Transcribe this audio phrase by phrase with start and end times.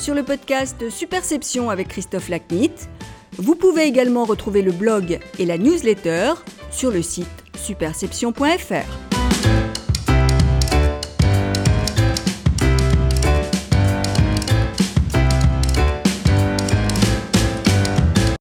[0.00, 2.72] sur le podcast Superception avec Christophe Lacnit.
[3.36, 6.32] Vous pouvez également retrouver le blog et la newsletter
[6.70, 8.88] sur le site superception.fr.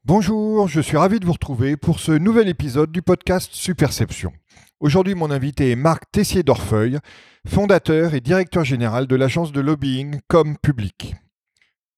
[0.05, 4.31] Bonjour, je suis ravi de vous retrouver pour ce nouvel épisode du podcast Superception.
[4.79, 6.99] Aujourd'hui, mon invité est Marc Tessier-Dorfeuille,
[7.45, 11.15] fondateur et directeur général de l'agence de lobbying Comme Public.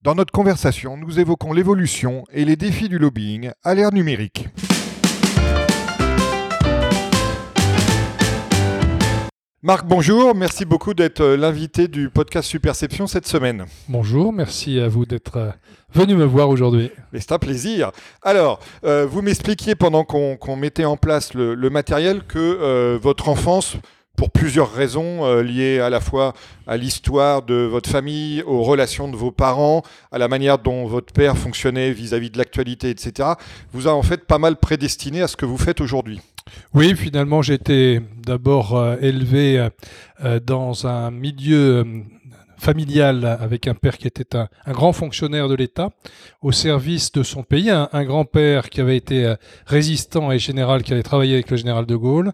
[0.02, 4.48] Dans notre conversation, nous évoquons l'évolution et les défis du lobbying à l'ère numérique.
[9.62, 10.34] Marc, bonjour.
[10.34, 13.66] Merci beaucoup d'être euh, l'invité du podcast Superception cette semaine.
[13.88, 15.50] Bonjour, merci à vous d'être euh,
[15.94, 16.90] venu me voir aujourd'hui.
[17.16, 17.92] C'est un plaisir.
[18.22, 23.76] Alors, euh, vous m'expliquiez pendant qu'on mettait en place le, matériel que votre enfance,
[24.16, 26.34] pour plusieurs raisons liées à la fois
[26.66, 29.82] à l'histoire de votre famille, aux relations de vos parents,
[30.12, 33.30] à la manière dont votre père fonctionnait vis-à-vis -vis de l'actualité, etc.,
[33.72, 36.20] vous a en fait pas mal prédestiné à ce que vous faites aujourd'hui.
[36.74, 39.68] Oui, finalement, j'ai été d'abord euh, élevé
[40.24, 41.84] euh, dans un milieu
[42.62, 45.90] euh, familial avec un père qui était un, grand fonctionnaire de l'État
[46.40, 49.34] au service de son pays, un, grand-père qui avait été
[49.66, 52.32] résistant et général qui avait travaillé avec le général de Gaulle,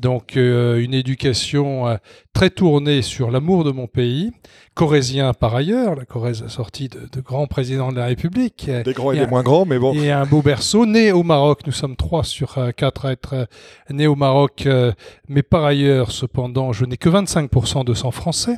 [0.00, 1.98] donc une éducation
[2.34, 4.32] très tournée sur l'amour de mon pays,
[4.74, 8.68] corésien par ailleurs, la Corrèze a sorti de, de grands présidents de la République.
[8.84, 9.94] Des grands et, des moins grands, mais bon.
[9.94, 13.34] Et un beau berceau, né au Maroc, nous sommes trois sur euh, quatre à être
[13.34, 13.46] euh,
[13.88, 14.92] nés au Maroc, euh,
[15.28, 18.56] mais par ailleurs, cependant, je n'ai que 25% de sang français,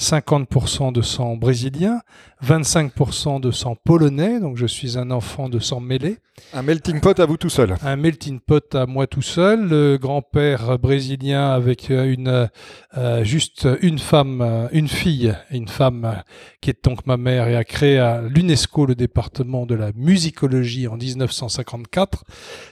[0.00, 2.00] 50% de sang brésilien,
[2.44, 6.18] 25% de sang polonais, donc je suis un enfant de sang mêlé.
[6.52, 7.76] Un melting pot à vous tout seul.
[7.82, 9.68] Un melting pot à moi tout seul.
[9.68, 12.50] Le grand-père brésilien avec une
[12.98, 16.22] euh, juste une femme, une fille, une femme
[16.60, 20.88] qui est donc ma mère et a créé à l'UNESCO le département de la musicologie
[20.88, 22.24] en 1954.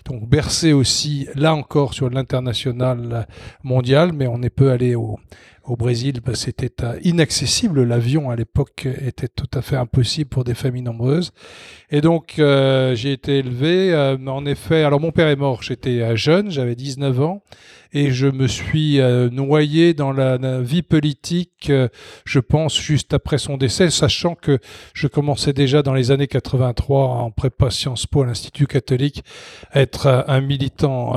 [0.05, 3.27] Donc bercé aussi là encore sur l'international
[3.63, 5.19] mondial, mais on est peu allé au
[5.67, 7.83] au Brésil, bah, c'était euh, inaccessible.
[7.83, 11.33] L'avion à l'époque était tout à fait impossible pour des familles nombreuses.
[11.91, 13.93] Et donc euh, j'ai été élevé.
[13.93, 15.63] Euh, en effet, alors mon père est mort.
[15.63, 17.43] J'étais jeune, j'avais 19 ans
[17.95, 21.89] et je me suis euh, noyé dans la, vie politique, euh,
[22.25, 24.59] je pense, juste après son décès, sachant que
[24.95, 29.23] je commençais déjà dans les années 83 en prépa Sciences Po à l'Institut catholique
[29.71, 31.15] à être euh, un militant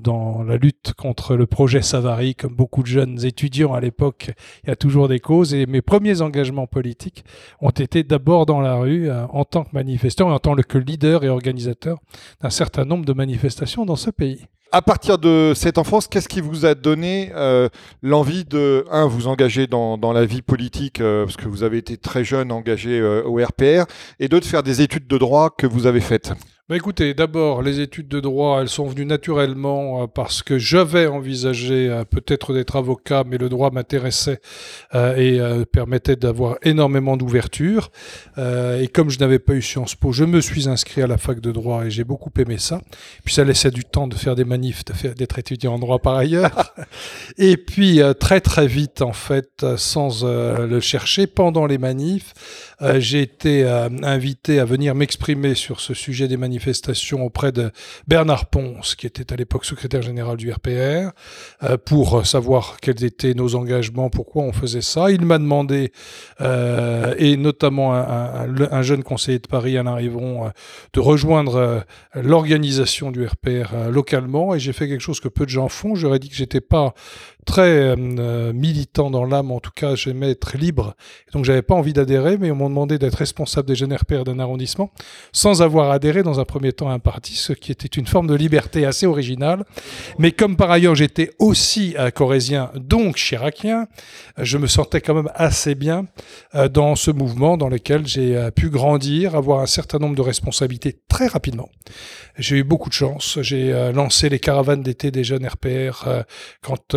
[0.00, 4.30] dans la lutte contre le projet Savary, comme beaucoup de jeunes étudiants à l'époque.
[4.62, 7.24] Il y a toujours des causes et mes premiers engagements politiques
[7.60, 11.24] ont été d'abord dans la rue en tant que manifestant et en tant que leader
[11.24, 11.98] et organisateur
[12.40, 16.40] d'un certain nombre de manifestations dans ce pays à partir de cette enfance, qu'est-ce qui
[16.40, 17.68] vous a donné euh,
[18.02, 21.96] l'envie de, un, vous engager dans, la vie politique, euh, parce que vous avez été
[21.96, 23.84] très jeune engagé euh, au RPR,
[24.18, 26.32] et deux, de faire des études de droit que vous avez faites?
[26.66, 31.06] Bah écoutez, d'abord, les études de droit, elles sont venues naturellement euh, parce que j'avais
[31.06, 34.40] envisagé euh, peut-être d'être avocat, mais le droit m'intéressait
[34.94, 35.14] euh,
[35.60, 37.90] et permettait d'avoir énormément d'ouverture.
[38.38, 41.40] et comme je n'avais pas eu Sciences Po, je me suis inscrit à la fac
[41.40, 42.80] de droit et j'ai beaucoup aimé ça.
[43.26, 44.84] Puis ça laissait du temps de faire des manifs,
[45.18, 46.72] d'être étudiant en droit par ailleurs.
[47.36, 52.32] et puis très très vite, en fait, sans le chercher, pendant les manifs,
[52.96, 53.64] j'ai été
[54.02, 57.72] invité à venir m'exprimer sur ce sujet des manifs manifestation auprès de
[58.06, 61.10] Bernard Ponce, qui était à l'époque secrétaire général du RPR,
[61.64, 65.10] euh, pour savoir quels étaient nos engagements, pourquoi on faisait ça.
[65.10, 65.90] Il m'a demandé,
[66.40, 70.48] euh, et notamment un, jeune conseiller de Paris, Alain Rivron, euh,
[70.92, 71.84] de rejoindre
[72.14, 75.96] l'organisation du RPR localement, et j'ai fait quelque chose que peu de gens font.
[75.96, 76.94] J'aurais dit que j'étais pas
[77.44, 80.94] très militant dans l'âme, en tout cas j'aimais être libre,
[81.32, 84.38] donc j'avais pas envie d'adhérer, mais on m'a demandé d'être responsable des jeunes RPR d'un
[84.38, 84.90] arrondissement,
[85.32, 88.34] sans avoir adhéré dans un premier temps un parti, ce qui était une forme de
[88.34, 89.64] liberté assez originale.
[90.18, 93.86] Mais comme par ailleurs j'étais aussi un corésien, donc chiracien,
[94.38, 96.06] je me sentais quand même assez bien
[96.54, 100.22] euh, dans ce mouvement dans lequel j'ai euh, pu grandir, avoir un certain nombre de
[100.22, 101.68] responsabilités très rapidement.
[102.38, 103.38] J'ai eu beaucoup de chance.
[103.42, 106.06] J'ai euh, lancé les caravanes d'été des jeunes RPR
[106.62, 106.96] quand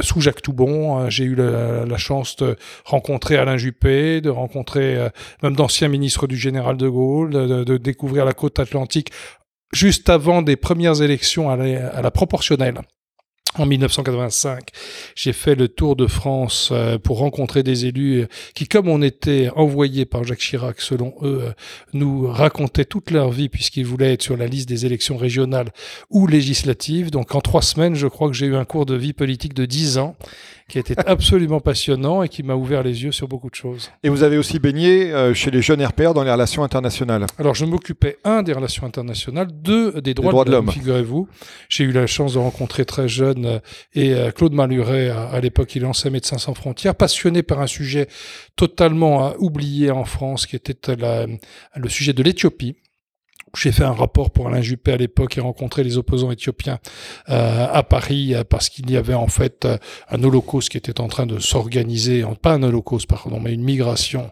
[0.00, 5.08] sous Jacques Toubon, j'ai eu la, chance de rencontrer Alain Juppé, de rencontrer
[5.42, 9.10] même d'anciens ministres du général de Gaulle, de, de découvrir la côte Atlantique
[9.72, 12.80] juste avant des premières élections à la, proportionnelle.
[13.54, 14.68] En 1985,
[15.16, 19.48] j'ai fait le tour de France euh, pour rencontrer des élus qui, comme on était
[19.56, 21.52] envoyés par Jacques Chirac, selon eux, euh,
[21.94, 25.72] nous racontaient toute leur vie puisqu'ils voulaient être sur la liste des élections régionales
[26.10, 27.10] ou législatives.
[27.10, 29.64] Donc en trois semaines, je crois que j'ai eu un cours de vie politique de
[29.64, 30.14] dix ans
[30.68, 33.90] qui était absolument passionnant et qui m'a ouvert les yeux sur beaucoup de choses.
[34.02, 37.26] Et vous avez aussi baigné euh, chez les jeunes RPR dans les relations internationales.
[37.38, 41.26] Alors, je m'occupais, un, des relations internationales, deux, des droits, de, l'homme, figurez-vous.
[41.68, 43.58] J'ai eu la chance de rencontrer très jeune euh,
[43.94, 48.08] et euh, Claude Maluret, à, l'époque, il lançait Médecins sans frontières, passionné par un sujet
[48.56, 52.76] totalement oublié en France, qui était le sujet de l'Éthiopie.
[53.56, 56.78] J'ai fait un rapport pour Alain Juppé à l'époque et rencontré les opposants éthiopiens
[57.28, 59.78] euh, à Paris euh, parce qu'il y avait en fait euh,
[60.10, 64.30] un holocauste qui était en train de s'organiser, pas un holocauste pardon, mais une migration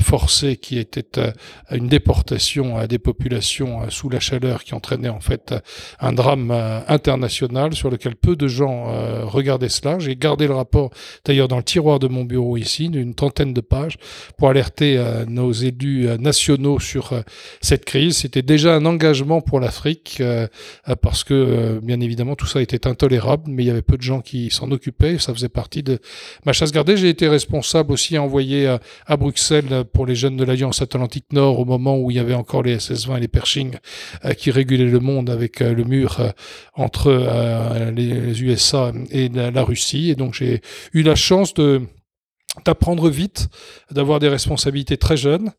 [0.00, 1.32] forcée qui était
[1.70, 5.54] une déportation des populations sous la chaleur qui entraînait en fait
[6.00, 6.50] un drame
[6.88, 8.86] international sur lequel peu de gens
[9.26, 9.98] regardaient cela.
[9.98, 10.90] J'ai gardé le rapport
[11.24, 13.96] d'ailleurs dans le tiroir de mon bureau ici, d'une trentaine de pages,
[14.38, 17.12] pour alerter nos élus nationaux sur
[17.60, 18.18] cette crise.
[18.18, 20.46] C'était déjà un engagement pour l'Afrique euh,
[20.88, 23.96] euh, parce que euh, bien évidemment tout ça était intolérable, mais il y avait peu
[23.96, 25.18] de gens qui s'en occupaient.
[25.18, 25.98] Ça faisait partie de
[26.46, 26.96] ma chasse gardée.
[26.96, 28.66] J'ai été responsable aussi à envoyer
[29.06, 32.34] à, Bruxelles pour les jeunes de l'Alliance Atlantique Nord au moment où il y avait
[32.34, 33.76] encore les SS-20 et les Pershing
[34.38, 36.18] qui régulaient le monde avec le mur
[36.74, 37.10] entre
[37.94, 40.10] les USA et la Russie.
[40.10, 40.60] Et donc j'ai
[40.92, 41.82] eu la chance de
[42.64, 43.48] d'apprendre vite,
[43.90, 45.52] d'avoir des responsabilités très jeunes,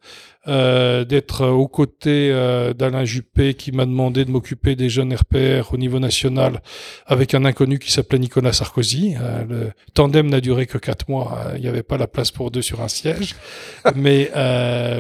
[0.48, 5.74] euh, d'être aux côtés euh, d'Alain Juppé qui m'a demandé de m'occuper des jeunes RPR
[5.74, 6.62] au niveau national
[7.06, 9.16] avec un inconnu qui s'appelait Nicolas Sarkozy.
[9.20, 12.52] Euh, le tandem n'a duré que quatre mois, il n'y avait pas la place pour
[12.52, 13.36] deux sur un siège,
[13.96, 14.32] mais,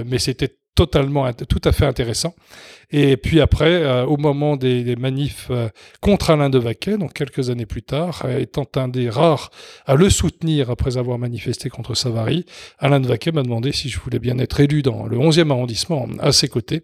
[0.05, 2.35] mais c'était totalement, tout à fait intéressant.
[2.91, 5.69] Et puis après, euh, au moment des, manifs euh,
[6.01, 9.49] contre Alain de Vaquet, donc quelques années plus tard, euh, étant un des rares
[9.85, 12.45] à le soutenir après avoir manifesté contre Savary,
[12.77, 16.07] Alain de Vaquet m'a demandé si je voulais bien être élu dans le 11e arrondissement
[16.19, 16.83] à ses côtés,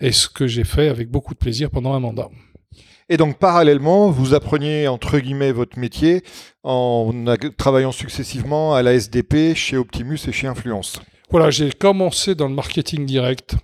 [0.00, 2.28] et ce que j'ai fait avec beaucoup de plaisir pendant un mandat.
[3.08, 6.22] Et donc parallèlement, vous appreniez entre guillemets votre métier
[6.62, 7.12] en
[7.58, 11.02] travaillant successivement à la SDP, chez Optimus et chez Influence.
[11.32, 13.56] Voilà, j'ai commencé dans le marketing direct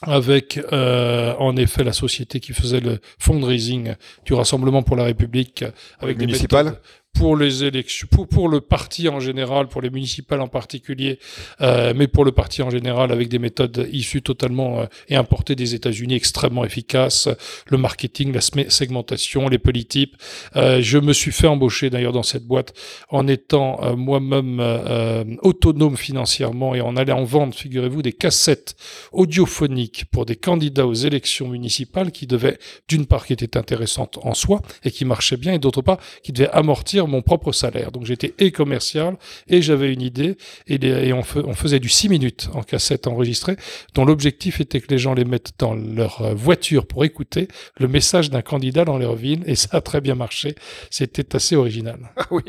[0.00, 3.94] avec euh, en effet la société qui faisait le fundraising
[4.24, 5.66] du Rassemblement pour la République
[6.00, 6.80] avec des municipales
[7.18, 11.18] pour les élections, pour, pour, le parti en général, pour les municipales en particulier,
[11.60, 15.56] euh, mais pour le parti en général avec des méthodes issues totalement euh, et importées
[15.56, 17.28] des États-Unis extrêmement efficaces,
[17.66, 20.16] le marketing, la segmentation, les polytypes.
[20.56, 22.72] Euh, je me suis fait embaucher d'ailleurs dans cette boîte
[23.08, 28.76] en étant euh, moi-même euh, autonome financièrement et en allant vendre, figurez-vous, des cassettes
[29.12, 34.34] audiophoniques pour des candidats aux élections municipales qui devaient, d'une part, qui étaient intéressantes en
[34.34, 37.92] soi et qui marchaient bien, et d'autre part, qui devaient amortir mon propre salaire.
[37.92, 39.16] Donc j'étais et commercial
[39.48, 43.56] et j'avais une idée et, on, faisait du 6 minutes en cassette enregistrée
[43.94, 47.88] dont l'objectif était que les gens les mettent dans leur euh, voiture pour écouter le
[47.88, 50.54] message d'un candidat dans leur ville et ça a très bien marché.
[50.90, 51.98] C'était assez original.
[52.16, 52.42] Ah oui.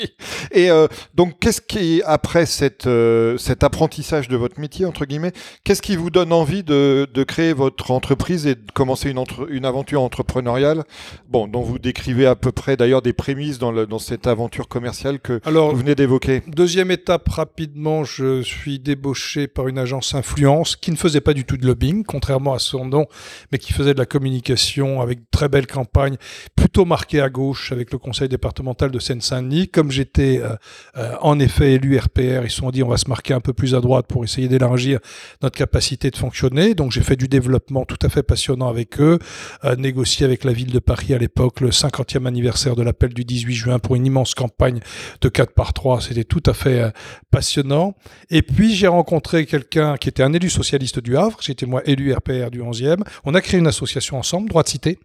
[0.51, 5.31] Et euh, donc qu'est-ce qui, après cette, euh, cet apprentissage de votre métier, entre guillemets,
[5.63, 10.83] qu'est-ce qui vous donne envie de, créer votre entreprise et de commencer une, aventure entrepreneuriale
[11.27, 15.39] bon, dont vous décrivez à peu près d'ailleurs des prémices dans cette aventure commerciale que
[15.45, 20.95] vous venez d'évoquer Deuxième étape, rapidement, je suis débauché par une agence influence qui ne
[20.95, 23.05] faisait pas du tout de lobbying, contrairement à son nom,
[23.51, 26.17] mais qui faisait de la communication avec très belles campagnes,
[26.55, 29.69] plutôt marquées à gauche avec le conseil départemental de Seine-Saint-Denis.
[29.69, 30.55] Comme j'étais euh,
[30.97, 33.53] euh, en effet élu RPR, ils se sont dit on va se marquer un peu
[33.53, 34.99] plus à droite pour essayer d'élargir
[35.41, 36.73] notre capacité de fonctionner.
[36.73, 39.19] Donc j'ai fait du développement tout à fait passionnant avec eux,
[39.63, 43.25] euh, négocié avec la ville de Paris à l'époque le 50e anniversaire de l'appel du
[43.25, 44.79] 18 juin pour une immense campagne
[45.21, 46.01] de 4 par 3.
[46.01, 46.89] C'était tout à fait euh,
[47.31, 47.95] passionnant.
[48.29, 51.37] Et puis, j'ai rencontré quelqu'un qui était un élu socialiste du Havre.
[51.41, 52.97] J'étais moi élu RPR du 11e.
[53.25, 54.99] On a créé une association ensemble, Droit de Cité,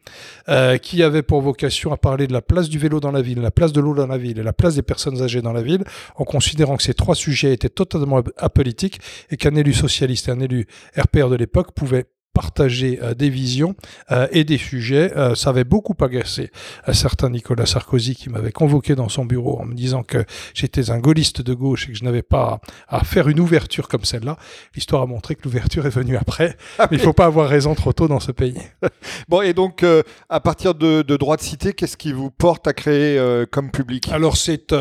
[0.48, 3.40] euh, qui avait pour vocation à parler de la place du vélo dans la ville,
[3.40, 5.62] la place de l'eau dans la ville et la place des personnes âgées dans la
[5.62, 5.84] ville,
[6.16, 9.00] en considérant que ces trois sujets étaient totalement apolitiques
[9.30, 10.66] et qu'un élu socialiste et un élu
[10.96, 13.74] RPR de l'époque pouvaient partager euh, des visions
[14.10, 15.16] euh, et des sujets.
[15.16, 16.50] Euh, ça avait beaucoup agacé
[16.86, 20.90] un certain Nicolas Sarkozy qui m'avait convoqué dans son bureau en me disant que j'étais
[20.90, 24.36] un gaulliste de gauche et que je n'avais pas à, faire une ouverture comme celle-là.
[24.74, 26.56] L'histoire a montré que l'ouverture est venue après.
[26.78, 28.58] Ah mais il ne faut pas avoir raison trop tôt dans ce pays.
[29.28, 29.84] bon, et donc,
[30.28, 34.08] à partir de, de droit de cité, qu'est-ce qui vous porte à créer comme public?
[34.10, 34.74] Alors, c'est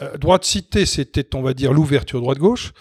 [0.00, 2.72] euh, droit de cité, c'était, on va dire, l'ouverture droite-gauche.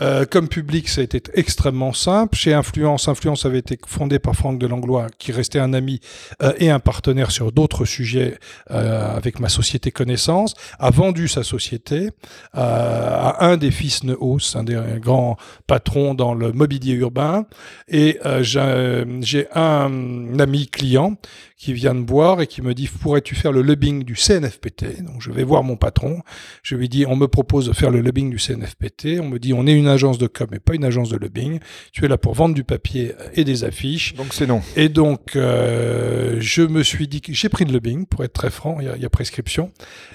[0.00, 2.36] Euh, comme public, ça a été extrêmement simple.
[2.36, 6.00] Chez Influence, Influence avait été fondée par Franck Delanglois, qui restait un ami
[6.42, 8.38] euh, et un partenaire sur d'autres sujets
[8.70, 12.10] euh, avec ma société Connaissance, a vendu sa société
[12.52, 15.36] à un des fils Nehaus, un des grands
[15.66, 17.46] patrons dans le mobilier urbain.
[17.88, 21.16] Et j'ai un ami client
[21.60, 25.20] qui vient de boire et qui me dit pourrais-tu faire le lobbying du CNFPT Donc
[25.20, 26.22] je vais voir mon patron,
[26.62, 29.52] je lui dis on me propose de faire le lobbying du CNFPT, on me dit
[29.52, 31.60] on est une agence de com et pas une agence de lobbying,
[31.92, 34.14] tu es là pour vendre du papier et des affiches.
[34.14, 34.62] Donc c'est non.
[34.76, 38.50] Et donc euh, je me suis dit que j'ai pris le lobbying pour être très
[38.50, 39.72] franc, il y a, prescription.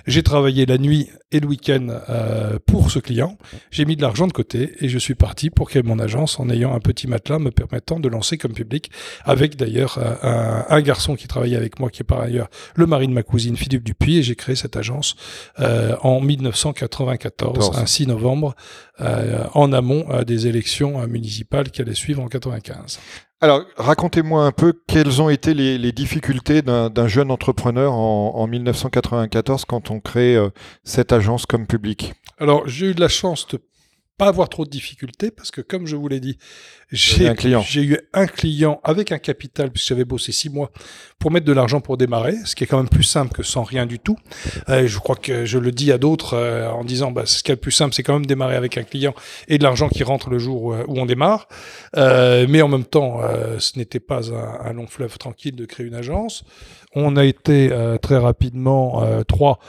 [0.08, 3.38] J'ai travaillé la nuit et le week-end euh, pour ce client,
[3.70, 6.50] j'ai mis de l'argent de côté et je suis parti pour créer mon agence en
[6.50, 8.90] ayant un petit matelas me permettant de lancer comme public
[9.26, 13.08] avec d'ailleurs un, un garçon qui travaillait avec moi, qui est par ailleurs le mari
[13.08, 15.16] de ma cousine Philippe Dupuis, et j'ai créé cette agence
[15.60, 18.56] euh, en 1994, un 6 novembre,
[19.02, 23.00] euh, en amont euh, des élections municipales qui allaient suivre en 95.
[23.42, 29.66] Alors, racontez-moi un peu quelles ont été les, difficultés d'un jeune entrepreneur en, en, 1994
[29.66, 30.38] quand on crée
[30.84, 32.14] cette agence comme public.
[32.40, 33.60] Alors, j'ai eu de la chance de
[34.18, 36.38] pas avoir trop de difficultés parce que, comme je vous l'ai dit,
[36.92, 40.72] j'ai eu un client avec un capital, puisque j'avais bossé six mois,
[41.20, 43.64] pour mettre de l'argent pour démarrer, ce qui est quand même plus simple que sans
[43.64, 44.18] rien du tout.
[44.70, 47.52] Euh, je crois que je le dis à d'autres euh, en disant, bah, ce qui
[47.52, 49.14] est le plus simple, c'est quand même démarrer avec un client
[49.48, 51.48] et de l'argent qui rentre le jour où, euh, on démarre.
[51.96, 53.22] mais en même temps,
[53.60, 56.44] ce n'était pas un, un, long fleuve tranquille de créer une agence.
[56.96, 57.72] On a été
[58.02, 59.60] très rapidement trois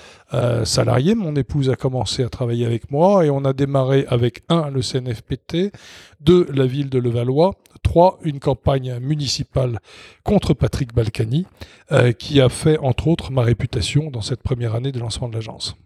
[0.64, 1.14] salariés.
[1.14, 4.80] Mon épouse a commencé à travailler avec moi et on a démarré avec un, le
[4.80, 5.73] CNFPT,
[6.21, 7.52] deux, la ville de Levallois,
[7.83, 9.78] trois, une campagne municipale
[10.25, 11.47] contre Patrick Balkany,
[11.92, 15.35] euh, qui a fait entre autres ma réputation dans cette première année de lancement de
[15.35, 15.76] l'agence.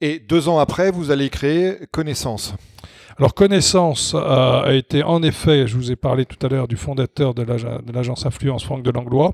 [0.00, 2.54] Et deux ans après, vous allez créer Connaissance.
[3.18, 7.32] Alors Connaissance a, été en effet, je vous ai parlé tout à l'heure du fondateur
[7.32, 7.42] de
[7.90, 9.32] l'agence Influence, Franck de Langlois.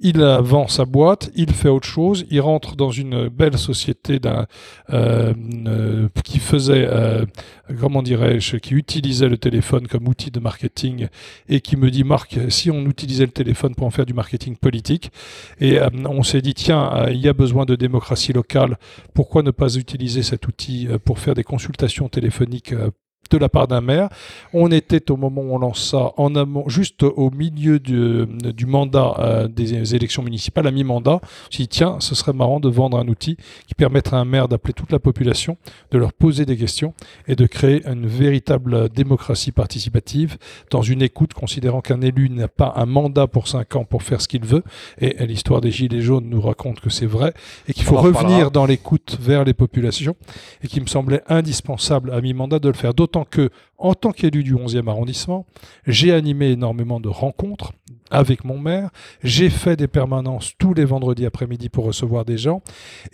[0.00, 4.46] Il vend sa boîte, il fait autre chose, il rentre dans une belle société d'un
[4.92, 5.34] euh,
[6.24, 7.24] qui faisait, euh,
[7.78, 11.06] comment dirais-je, qui utilisait le téléphone comme outil de marketing
[11.48, 14.56] et qui me dit Marc, si on utilisait le téléphone pour en faire du marketing
[14.56, 15.12] politique,
[15.60, 18.78] et euh, on s'est dit tiens, il y a besoin de démocratie locale,
[19.14, 22.74] pourquoi ne pas utiliser cet outil pour faire des consultations téléphoniques
[23.36, 24.08] de la part d'un maire.
[24.52, 28.66] On était au moment où on lance ça en amont, juste au milieu du, du
[28.66, 31.20] mandat euh, des élections municipales, à mi-mandat.
[31.22, 33.36] On s'est dit, tiens, ce serait marrant de vendre un outil
[33.66, 35.56] qui permettrait à un maire d'appeler toute la population,
[35.90, 36.94] de leur poser des questions
[37.28, 40.36] et de créer une véritable démocratie participative
[40.70, 44.20] dans une écoute, considérant qu'un élu n'a pas un mandat pour cinq ans pour faire
[44.20, 44.62] ce qu'il veut.
[45.00, 47.32] Et l'histoire des Gilets jaunes nous raconte que c'est vrai
[47.68, 50.16] et qu'il faut revenir dans l'écoute vers les populations
[50.62, 52.94] et qu'il me semblait indispensable à mi-mandat de le faire.
[52.94, 55.46] D'autant que, en tant qu'élu du 11e arrondissement,
[55.86, 57.72] j'ai animé énormément de rencontres
[58.10, 58.90] avec mon maire.
[59.22, 62.62] J'ai fait des permanences tous les vendredis après-midi pour recevoir des gens.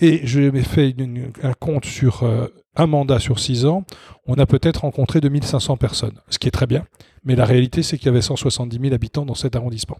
[0.00, 0.94] Et je m'ai fait
[1.42, 2.48] un compte sur euh,
[2.78, 3.84] un mandat sur six ans.
[4.26, 6.84] On a peut-être rencontré 2500 personnes, ce qui est très bien.
[7.24, 9.98] Mais la réalité, c'est qu'il y avait 170 000 habitants dans cet arrondissement.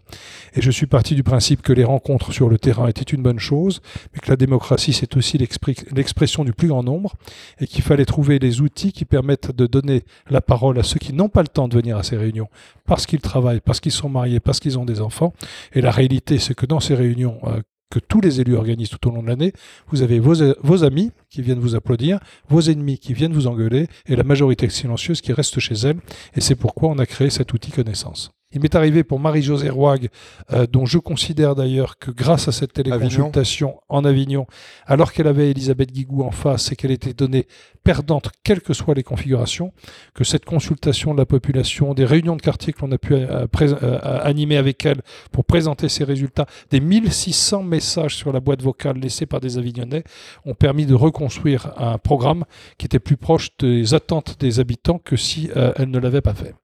[0.55, 3.39] Et je suis parti du principe que les rencontres sur le terrain étaient une bonne
[3.39, 3.81] chose,
[4.13, 7.15] mais que la démocratie, c'est aussi l'expression du plus grand nombre,
[7.59, 11.13] et qu'il fallait trouver les outils qui permettent de donner la parole à ceux qui
[11.13, 12.47] n'ont pas le temps de venir à ces réunions,
[12.85, 15.33] parce qu'ils travaillent, parce qu'ils sont mariés, parce qu'ils ont des enfants.
[15.73, 19.07] Et la réalité, c'est que dans ces réunions, euh, que tous les élus organisent tout
[19.07, 19.53] au long de l'année.
[19.87, 24.15] Vous avez vos, amis qui viennent vous applaudir, vos ennemis qui viennent vous engueuler, et
[24.15, 25.97] la majorité silencieuse qui reste chez elle.
[26.35, 28.31] Et c'est pourquoi on a créé cet outil connaissance.
[28.51, 30.07] Il m'est arrivé pour Marie-Josée Roig,
[30.53, 34.47] euh, dont je considère d'ailleurs que grâce à cette téléconsultation en Avignon,
[34.87, 37.45] alors qu'elle avait Elisabeth Guigou en face et qu'elle était donnée
[37.83, 39.71] perdante, quelles que soient les configurations,
[40.15, 43.45] que cette consultation de la population, des réunions de quartier que l'on a pu euh,
[43.61, 48.97] euh, animer avec elle pour présenter ses résultats, des 1600 messages sur la boîte vocale
[48.97, 50.03] laissés par des Avignonnais
[50.43, 52.45] ont permis de reconstruire un programme
[52.79, 56.55] qui était plus proche des attentes des habitants que si elle ne l'avait pas fait.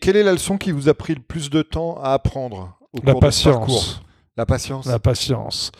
[0.00, 3.04] Quelle est la leçon qui vous a pris le plus de temps à apprendre au
[3.04, 4.02] la patience.
[4.36, 4.86] La patience.
[4.86, 5.72] La patience.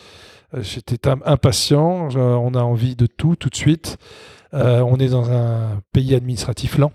[0.53, 3.97] Euh, j'étais impatient, on a envie de tout tout de suite.
[4.53, 6.91] Euh, on est dans un pays administratif lent,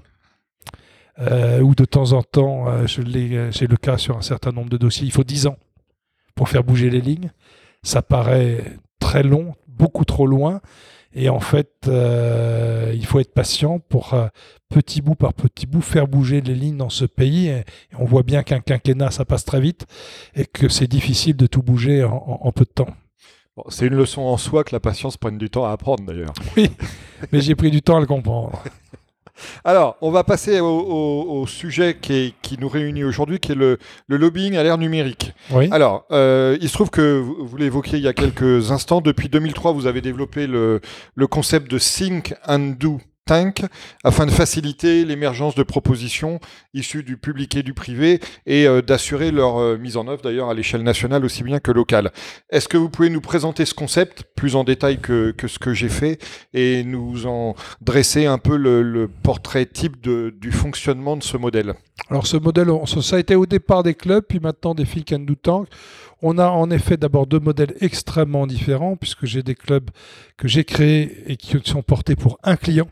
[1.21, 5.07] euh, où de temps en temps, j'ai le cas sur un certain nombre de dossiers,
[5.07, 5.57] il faut 10 ans
[6.35, 7.31] pour faire bouger les lignes.
[7.83, 10.61] Ça paraît très long, beaucoup trop loin.
[11.15, 14.27] Et en fait, euh, il faut être patient pour euh,
[14.69, 17.49] petit bout par petit bout faire bouger les lignes dans ce pays.
[17.49, 17.65] Et,
[17.99, 19.87] on voit bien qu'un quinquennat, ça passe très vite
[20.35, 22.89] et que c'est difficile de tout bouger en, peu de temps.
[23.69, 26.35] c'est une leçon en soi que la patience prenne du temps à apprendre d'ailleurs.
[26.57, 26.69] Oui,
[27.31, 28.61] mais j'ai pris du temps à le comprendre.
[29.65, 34.63] Alors, on va passer au, sujet qui, nous réunit aujourd'hui, qui est le, lobbying à
[34.63, 35.33] l'ère numérique.
[35.51, 35.69] Oui.
[35.71, 39.29] Alors, euh, il se trouve que vous, vous l'évoquiez il y a quelques instants, depuis
[39.29, 40.81] 2003, vous avez développé le,
[41.15, 43.63] le concept de Think and Do Tank
[44.03, 46.41] afin de faciliter l'émergence de propositions
[46.75, 50.51] issues du public et du privé et euh, d'assurer leur euh, mise en œuvre d'ailleurs
[50.51, 52.13] à l'échelle nationale aussi bien que locale.
[52.51, 55.73] Est-ce que vous pouvez nous présenter ce concept plus en détail que, que ce que
[55.73, 56.19] j'ai fait
[56.53, 61.75] et nous en dresser un peu le, portrait type de, du fonctionnement de ce modèle?
[62.11, 65.21] Alors ce modèle, ça a été au départ des clubs, puis maintenant des Think and
[65.21, 65.69] Do Tank.
[66.27, 69.91] On a en effet d'abord deux modèles extrêmement différents, puisque j'ai des clubs
[70.39, 72.89] que j'ai créés et qui sont portés pour un client.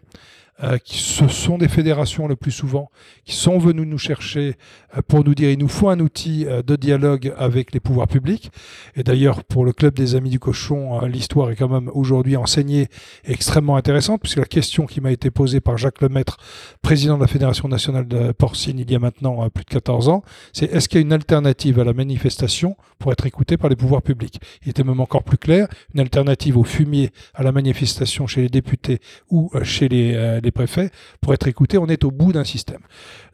[0.64, 2.88] Euh, qui ce sont des fédérations le plus souvent
[3.24, 4.54] qui sont venues nous chercher
[4.96, 8.06] euh, pour nous dire il nous faut un outil euh, de dialogue avec les pouvoirs
[8.06, 8.52] publics.
[8.94, 12.86] Et d'ailleurs, pour le club des Amis du Cochon, l'histoire est quand même aujourd'hui enseignée
[13.24, 16.36] extrêmement intéressante, puisque la question qui m'a été posée par Jacques Lemaître,
[16.80, 20.22] président de la Fédération nationale de porcine il y a maintenant plus de 14 ans,
[20.52, 23.76] c'est est-ce qu'il y a une alternative à la manifestation pour être écouté par les
[23.76, 24.40] pouvoirs publics?
[24.64, 28.48] Il était même encore plus clair, une alternative au fumier à la manifestation chez les
[28.48, 29.00] députés
[29.30, 30.90] ou chez les préfets
[31.20, 31.78] pour être écoutés.
[31.78, 32.80] On est au bout d'un système.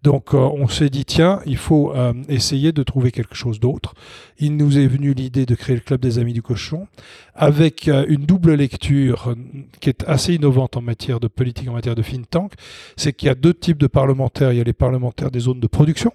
[0.02, 3.94] Donc euh, on s'est dit, tiens, il faut euh, essayer de trouver quelque chose d'autre.
[4.38, 6.86] Il nous est venu l'idée de créer le Club des Amis du Cochon,
[7.34, 9.34] avec euh, une double lecture
[9.80, 12.52] qui est assez innovante en matière de politique, en matière de think tank.
[12.96, 14.52] C'est qu'il y a deux types de parlementaires.
[14.52, 16.12] Il y a les parlementaires des zones de production,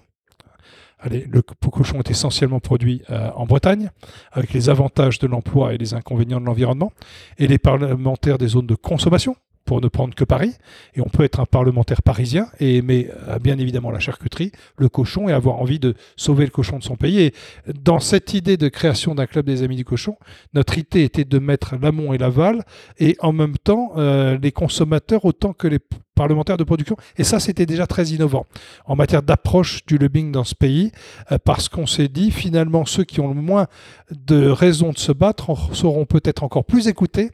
[1.00, 3.90] Allez, le cochon est essentiellement produit en Bretagne,
[4.32, 6.92] avec les avantages de l'emploi et les inconvénients de l'environnement,
[7.36, 10.54] et les parlementaires des zones de consommation, pour ne prendre que Paris.
[10.94, 14.88] Et on peut être un parlementaire parisien et aimer euh, bien évidemment la charcuterie, le
[14.88, 17.20] cochon et avoir envie de sauver le cochon de son pays.
[17.20, 17.34] Et
[17.82, 20.16] dans cette idée de création d'un club des amis du cochon,
[20.52, 22.64] notre idée était de mettre l'amont et l'aval
[22.98, 25.80] et en même temps euh, les consommateurs autant que les
[26.14, 26.96] parlementaires de production.
[27.16, 28.46] Et ça, c'était déjà très innovant
[28.86, 30.92] en matière d'approche du lobbying dans ce pays,
[31.32, 33.66] euh, parce qu'on s'est dit finalement ceux qui ont le moins
[34.10, 37.30] de raisons de se battre seront peut-être encore plus écoutés,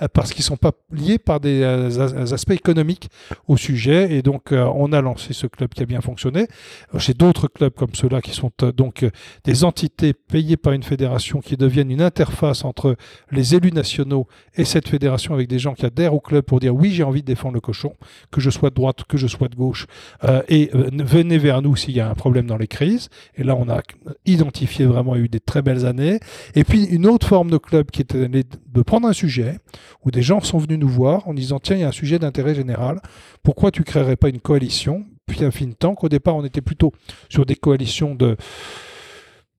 [0.00, 3.08] euh, parce qu'ils ne sont pas liés par des euh, aspects économiques
[3.48, 4.12] au sujet.
[4.14, 6.46] Et donc, on a lancé ce club qui a bien fonctionné.
[6.94, 9.04] J'ai d'autres clubs comme ceux-là qui sont donc
[9.44, 12.96] des entités payées par une fédération qui deviennent une interface entre
[13.30, 16.74] les élus nationaux et cette fédération avec des gens qui adhèrent au club pour dire
[16.74, 17.94] oui, j'ai envie de défendre le cochon
[18.30, 19.86] que je sois de droite, que je sois de gauche,
[20.24, 23.08] euh, et euh, venez vers nous s'il y a un problème dans les crises.
[23.36, 23.82] Et là, on a
[24.26, 26.20] identifié vraiment, eu des très belles années.
[26.54, 29.58] Et puis, une autre forme de club qui était de prendre un sujet
[30.04, 32.18] où des gens sont venus nous voir en disant, tiens, il y a un sujet
[32.18, 33.00] d'intérêt général,
[33.42, 35.04] pourquoi tu créerais pas une coalition?
[35.26, 36.92] Puis un fin tank, au départ, on était plutôt
[37.28, 38.16] sur des coalitions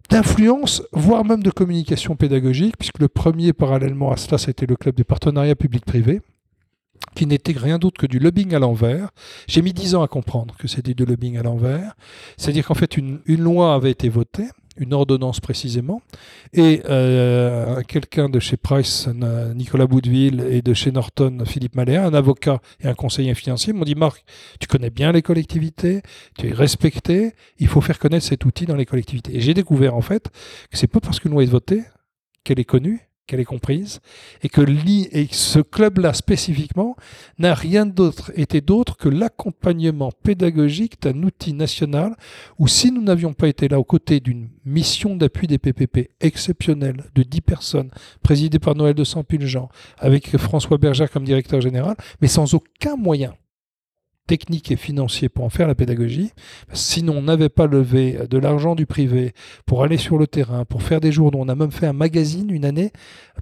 [0.10, 4.96] d'influence, voire même de communication pédagogique, puisque le premier parallèlement à cela, c'était le club
[4.96, 6.22] des partenariats publics-privés,
[7.16, 9.10] qui n'était rien d'autre que du lobbying à l'envers.
[9.48, 11.96] J'ai mis dix ans à comprendre que c'était du lobbying à l'envers.
[12.38, 14.48] C'est-à-dire qu'en fait, une, loi avait été votée,
[14.78, 16.02] une ordonnance précisément,
[16.54, 19.08] et euh, quelqu'un de chez Price,
[19.56, 23.86] Nicolas Boudeville, et de chez Norton, Philippe Maléa, un avocat et un conseiller financier, m'ont
[23.86, 24.24] dit Marc,
[24.60, 26.02] tu connais bien les collectivités,
[26.38, 29.36] tu es respecté, il faut faire connaître cet outil dans les collectivités.
[29.36, 30.30] Et j'ai découvert en fait
[30.72, 31.84] que c'est pas parce qu'une loi est votée
[32.44, 34.02] qu'elle est connue, qu'elle est comprise,
[34.42, 36.96] et que et ce club-là spécifiquement
[37.38, 42.16] n'a rien d'autre été d'autre que l'accompagnement pédagogique d'un outil national
[42.60, 47.04] où si nous n'avions pas été là aux côtés d'une mission d'appui des PPP exceptionnelle
[47.16, 47.92] de 10 personnes,
[48.24, 53.34] présidée par Noël de Sampulgent, avec François Berger comme directeur général, mais sans aucun moyen
[54.28, 56.32] technique et financier pour en faire la pédagogie.
[56.72, 59.34] Sinon, on n'avait pas levé de l'argent du privé
[59.66, 61.40] pour aller sur le terrain, pour faire des journaux.
[61.42, 62.92] On a même fait un magazine une année,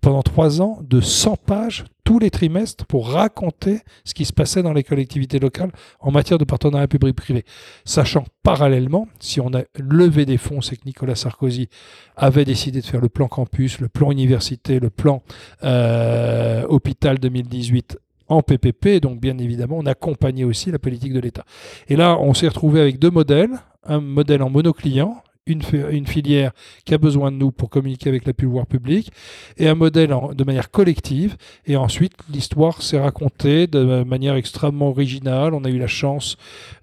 [0.01, 4.63] pendant trois ans, de 100 pages tous les trimestres pour raconter ce qui se passait
[4.63, 7.45] dans les collectivités locales en matière de partenariat public-privé.
[7.85, 11.69] Sachant parallèlement, si on a levé des fonds, c'est que Nicolas Sarkozy
[12.15, 15.21] avait décidé de faire le plan campus, le plan université, le plan
[15.63, 17.97] euh, hôpital 2018
[18.31, 19.01] en PPP.
[19.01, 21.45] Donc, bien évidemment, on accompagnait aussi la politique de l'État.
[21.89, 23.51] Et là, on s'est retrouvé avec deux modèles.
[23.83, 25.01] Un modèle en monoclient,
[25.47, 26.51] une, une, filière
[26.85, 29.11] qui a besoin de nous pour communiquer avec la pouvoir public,
[29.57, 31.35] et un modèle de manière collective.
[31.65, 35.55] Et ensuite, l'histoire s'est racontée de manière extrêmement originale.
[35.55, 36.37] On a eu la chance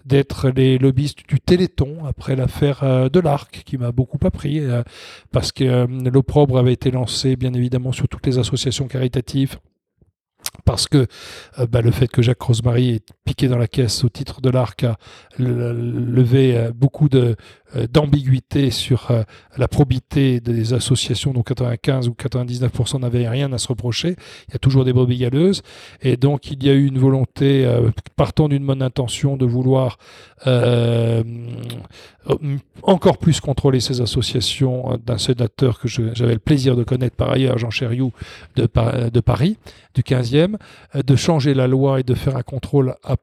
[0.04, 4.82] d'être les lobbyistes du Téléthon après l'affaire euh, de l'Arc, qui m'a beaucoup appris, euh,
[5.30, 9.58] parce que euh, l'opprobre avait été lancé, bien évidemment, sur toutes les associations caritatives
[10.64, 11.06] parce que
[11.58, 14.50] euh, bah, le fait que Jacques Rosemary ait piqué dans la caisse au titre de
[14.50, 14.96] l'ARC a
[15.38, 17.36] levé euh, beaucoup de,
[17.76, 19.10] euh, d'ambiguïté sur
[19.56, 24.16] la probité des associations dont 95 ou 99% n'avaient rien à se reprocher.
[24.48, 25.62] Il y a toujours des brebis galeuses.
[26.02, 27.66] Et donc, il y a eu une volonté,
[28.16, 29.98] partant d'une bonne intention, de vouloir
[32.82, 37.58] encore plus contrôler ces associations d'un sénateur que j'avais le plaisir de connaître par ailleurs,
[37.58, 38.12] Jean Chériou
[38.56, 39.56] de Paris,
[39.94, 40.56] du 15e,
[40.94, 43.16] de changer la loi et de faire un contrôle a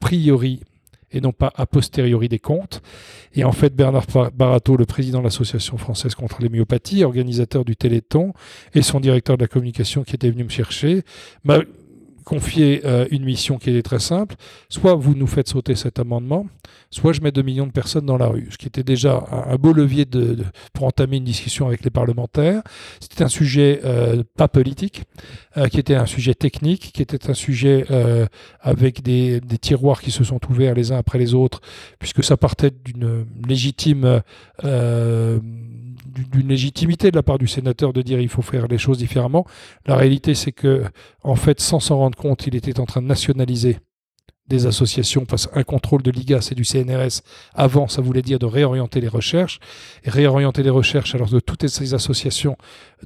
[0.00, 0.60] priori
[1.12, 2.82] et non pas a posteriori des comptes.
[3.32, 7.76] Et en fait, Bernard Barato, le président de l'Association française contre les myopathies, organisateur du
[7.76, 8.32] Téléthon,
[8.74, 11.02] et son directeur de la communication qui était venu me chercher,
[11.44, 11.60] m'a
[12.26, 14.34] confié euh, une mission qui était très simple.
[14.68, 16.46] Soit vous nous faites sauter cet amendement,
[16.90, 19.54] soit je mets 2 millions de personnes dans la rue, ce qui était déjà un,
[19.54, 20.04] beau levier
[20.72, 22.62] pour entamer une discussion avec les parlementaires.
[23.00, 25.04] C'était un sujet euh, pas politique,
[25.56, 27.86] euh, qui était un sujet technique, qui était un sujet
[28.60, 31.60] avec des, tiroirs qui se sont ouverts les uns après les autres,
[32.00, 34.20] puisque ça partait d'une légitime
[36.30, 39.46] d'une légitimité de la part du sénateur de dire il faut faire les choses différemment.
[39.86, 40.84] La réalité, c'est que,
[41.22, 43.78] en fait, sans s'en rendre compte, il était en train de nationaliser
[44.48, 47.22] des associations, parce qu'un contrôle de l'IGAS et du CNRS,
[47.54, 49.58] avant, ça voulait dire de réorienter les recherches.
[50.04, 52.56] Et réorienter les recherches, alors que toutes ces associations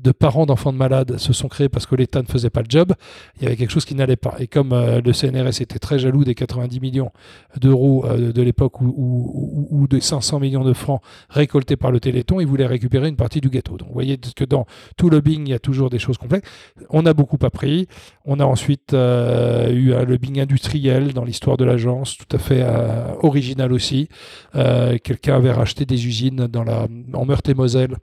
[0.01, 2.67] de parents d'enfants de malades se sont créées parce que l'État ne faisait pas le
[2.69, 2.95] job,
[3.37, 4.37] il y avait quelque chose qui n'allait pas.
[4.39, 7.11] Et comme euh, le CNRS était très jaloux des 90 millions
[7.57, 12.41] d'euros euh, de l'époque ou, ou, des 500 millions de francs récoltés par le Téléthon,
[12.41, 13.77] il voulait récupérer une partie du gâteau.
[13.77, 16.49] Donc vous voyez que dans tout lobbying, il y a toujours des choses complexes.
[16.91, 17.89] On a beaucoup appris.
[18.25, 22.63] On a ensuite euh, eu un lobbying industriel dans l'histoire de l'agence, tout à fait
[22.63, 24.09] euh, original aussi.
[24.57, 27.97] Euh, quelqu'un avait racheté des usines dans la, en Meurthe-et-Moselle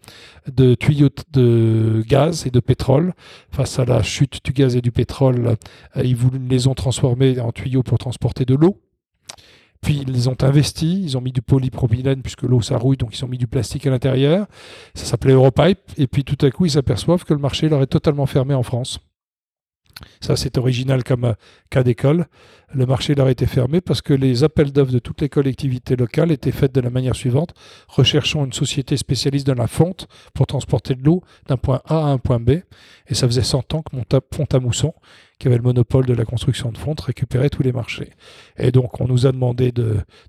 [0.52, 3.14] de tuyaux de gaz et de pétrole.
[3.52, 5.58] Face à la chute du gaz et du pétrole,
[5.98, 6.18] euh, ils
[6.50, 8.80] les ont transformés en tuyaux pour transporter de l'eau.
[9.82, 13.16] Puis ils les ont investis, ils ont mis du polypropylène puisque l'eau ça rouille, donc
[13.16, 14.48] ils ont mis du plastique à l'intérieur.
[14.96, 15.80] Ça s'appelait Europipe.
[15.98, 18.64] Et puis tout à coup, ils s'aperçoivent que le marché leur est totalement fermé en
[18.64, 19.00] France.
[20.22, 21.34] Ça, c'est original comme euh,
[21.70, 22.28] cas d'école.
[22.74, 26.32] Le marché leur été fermé parce que les appels d'offres de toutes les collectivités locales
[26.32, 27.54] étaient faits de la manière suivante.
[27.88, 32.10] Recherchons une société spécialiste dans la fonte pour transporter de l'eau d'un point A à
[32.10, 32.50] un point B.
[33.08, 34.04] Et ça faisait 100 ans que mon
[34.52, 34.94] à mousson
[35.40, 38.10] qui avait le monopole de la construction de fonte, récupérait tous les marchés.
[38.58, 39.72] Et donc, on nous a demandé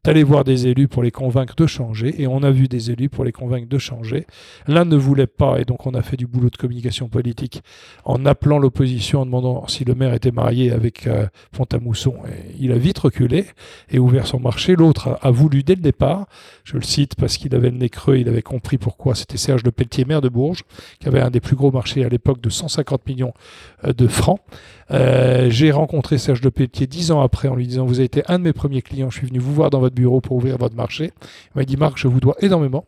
[0.04, 3.08] d'aller voir des élus pour les convaincre de changer, et on a vu des élus
[3.08, 4.26] pour les convaincre de changer.
[4.66, 7.62] L'un ne voulait pas, et donc on a fait du boulot de communication politique
[8.04, 12.14] en appelant l'opposition, en demandant si le maire était marié avec euh, Pont-à-Mousson.
[12.58, 13.46] Il a vite reculé
[13.90, 14.76] et ouvert son marché.
[14.76, 16.26] L'autre a, voulu dès le départ,
[16.64, 19.14] je le cite parce qu'il avait le nez creux, il avait compris pourquoi.
[19.14, 20.62] C'était Serge de Pelletier, maire de Bourges,
[21.00, 23.34] qui avait un des plus gros marchés à l'époque de 150 millions
[23.84, 24.40] euh, de francs.
[24.90, 28.22] Euh, j'ai rencontré Serge de Pelletier dix ans après en lui disant Vous avez été
[28.28, 30.56] un de mes premiers clients, je suis venu vous voir dans votre bureau pour ouvrir
[30.58, 31.10] votre marché.
[31.54, 32.86] Il m'a dit Marc, je vous dois énormément,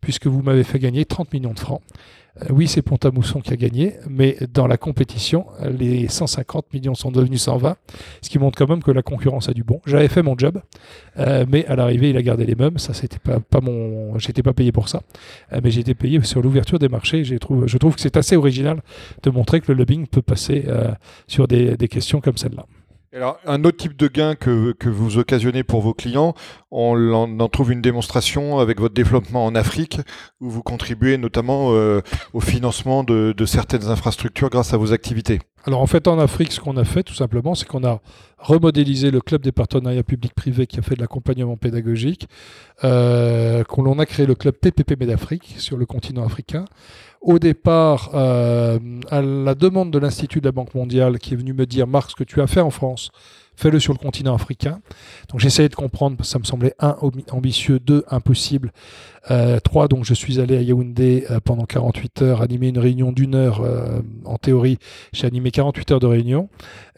[0.00, 1.82] puisque vous m'avez fait gagner 30 millions de francs.
[2.42, 7.10] Euh, oui, c'est Pont-à-Mousson qui a gagné, mais dans la compétition, les 150 millions sont
[7.10, 7.76] devenus 120,
[8.22, 9.80] ce qui montre quand même que la concurrence a du bon.
[9.86, 10.60] J'avais fait mon job,
[11.18, 12.78] euh, mais à l'arrivée, il a gardé les mêmes.
[12.78, 15.02] Ça, c'était pas, mon, j'étais pas payé pour ça,
[15.52, 17.24] euh, mais été payé sur l'ouverture des marchés.
[17.24, 18.82] je trouve que c'est assez original
[19.22, 20.64] de montrer que le lobbying peut passer
[21.26, 22.64] sur des questions comme celle-là.
[23.14, 26.34] Alors, un autre type de gain que, vous occasionnez pour vos clients,
[26.72, 30.00] on en, trouve une démonstration avec votre développement en Afrique,
[30.40, 32.00] où vous contribuez notamment euh,
[32.32, 35.38] au financement de, certaines infrastructures grâce à vos activités.
[35.66, 38.00] Alors en fait, en Afrique, ce qu'on a fait tout simplement, c'est qu'on a
[38.38, 42.28] remodélisé le club des partenariats publics-privés qui a fait de l'accompagnement pédagogique,
[42.84, 46.66] euh, qu'on a créé le club PPP Médafrique sur le continent africain.
[47.22, 48.78] Au départ, euh,
[49.10, 52.10] à la demande de l'Institut de la Banque mondiale, qui est venu me dire, Marc,
[52.10, 53.10] ce que tu as fait en France,
[53.56, 54.80] fais-le sur le continent africain.
[55.30, 56.96] Donc j'essayais de comprendre, ça me semblait un
[57.30, 58.72] ambitieux, deux impossible,
[59.30, 63.12] euh, trois donc je suis allé à Yaoundé euh, pendant 48 heures, animer une réunion
[63.12, 63.62] d'une heure
[64.24, 64.78] en théorie.
[65.12, 66.48] J'ai animé 48 heures de réunion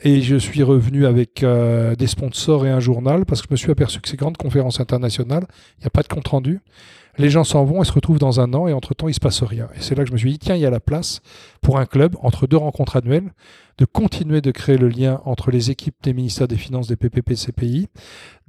[0.02, 3.70] et je suis revenu avec des sponsors et un journal parce que je me suis
[3.70, 5.46] aperçu que ces grandes conférences internationales,
[5.78, 6.60] il n'y a pas de compte rendu
[7.18, 9.42] les gens s'en vont et se retrouvent dans un an et entre-temps, il se passe
[9.42, 9.68] rien.
[9.74, 11.20] Et c'est là que je me suis dit, tiens, il y a la place
[11.60, 13.32] pour un club, entre deux rencontres annuelles,
[13.78, 17.30] de continuer de créer le lien entre les équipes des ministères des Finances, des PPP,
[17.30, 17.88] des CPI,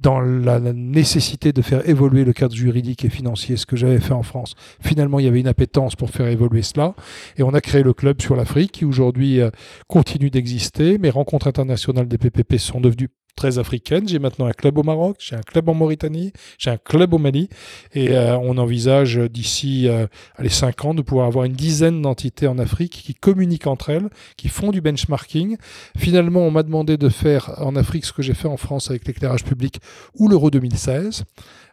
[0.00, 4.14] dans la nécessité de faire évoluer le cadre juridique et financier, ce que j'avais fait
[4.14, 4.54] en France.
[4.80, 6.94] Finalement, il y avait une appétence pour faire évoluer cela,
[7.36, 9.50] et on a créé le club sur l'Afrique, qui aujourd'hui euh,
[9.86, 10.98] continue d'exister.
[10.98, 14.08] Mes rencontres internationales des PPP sont devenues très africaine.
[14.08, 17.18] J'ai maintenant un club au Maroc, j'ai un club en Mauritanie, j'ai un club au
[17.18, 17.48] Mali.
[17.94, 20.06] Et euh, on envisage d'ici euh,
[20.40, 24.08] les 5 ans de pouvoir avoir une dizaine d'entités en Afrique qui communiquent entre elles,
[24.36, 25.56] qui font du benchmarking.
[25.96, 29.06] Finalement, on m'a demandé de faire en Afrique ce que j'ai fait en France avec
[29.06, 29.78] l'éclairage public
[30.18, 31.24] ou l'Euro 2016.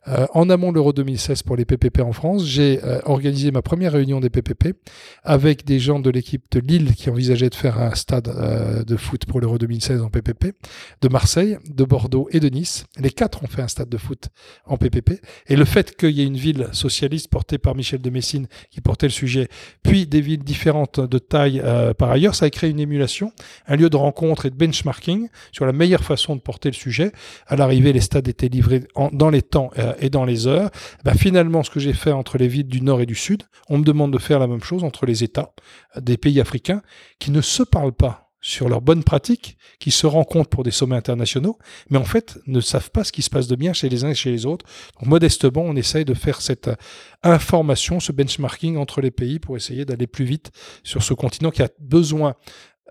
[0.08, 3.93] Euh, en amont de l'Euro 2016 pour les PPP en France, j'ai organisé ma première
[3.93, 4.75] réunion des PPP
[5.23, 9.25] avec des gens de l'équipe de Lille qui envisageaient de faire un stade de foot
[9.25, 10.54] pour l'Euro 2016 en PPP,
[11.01, 12.86] de Marseille, de Bordeaux et de Nice.
[13.00, 14.30] Les quatre ont fait un stade de foot
[14.65, 15.22] en PPP.
[15.48, 18.82] Et le fait qu'il y ait une ville socialiste portée par Michel de Messine qui
[18.82, 19.48] portait le sujet,
[19.84, 21.62] puis des villes différentes de taille
[21.98, 23.32] par ailleurs, ça a créé une émulation,
[23.68, 27.12] un lieu de rencontre et de benchmarking sur la meilleure façon de porter le sujet.
[27.48, 30.70] À l'arrivée, les stades étaient livrés dans les temps et dans les heures,
[31.04, 33.78] bah, finalement, ce que j'ai fait entre les villes du Nord et du Sud, on
[33.78, 35.54] me demande de faire la même chose entre les États
[36.00, 36.82] des pays africains
[37.20, 40.95] qui ne se parlent pas sur leurs bonnes pratiques, qui se rencontrent pour des sommets
[40.95, 41.58] internationaux,
[41.89, 44.10] mais en fait ne savent pas ce qui se passe de bien chez les uns
[44.10, 44.67] et chez les autres.
[44.99, 46.75] Donc modestement, on essaye de faire cette euh,
[47.23, 50.51] information, ce benchmarking entre les pays pour essayer d'aller plus vite
[50.84, 52.36] sur ce continent qui a besoin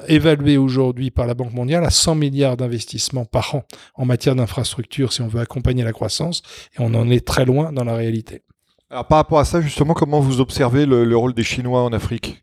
[0.08, 3.62] évalué aujourd'hui par la Banque mondiale à 100 milliards d'investissements par an
[3.94, 6.42] en matière d'infrastructure si on veut accompagner la croissance,
[6.76, 8.42] et on en est très loin dans la réalité.
[8.90, 12.42] Alors par rapport à ça, justement, comment vous observez le, rôle des Chinois en Afrique?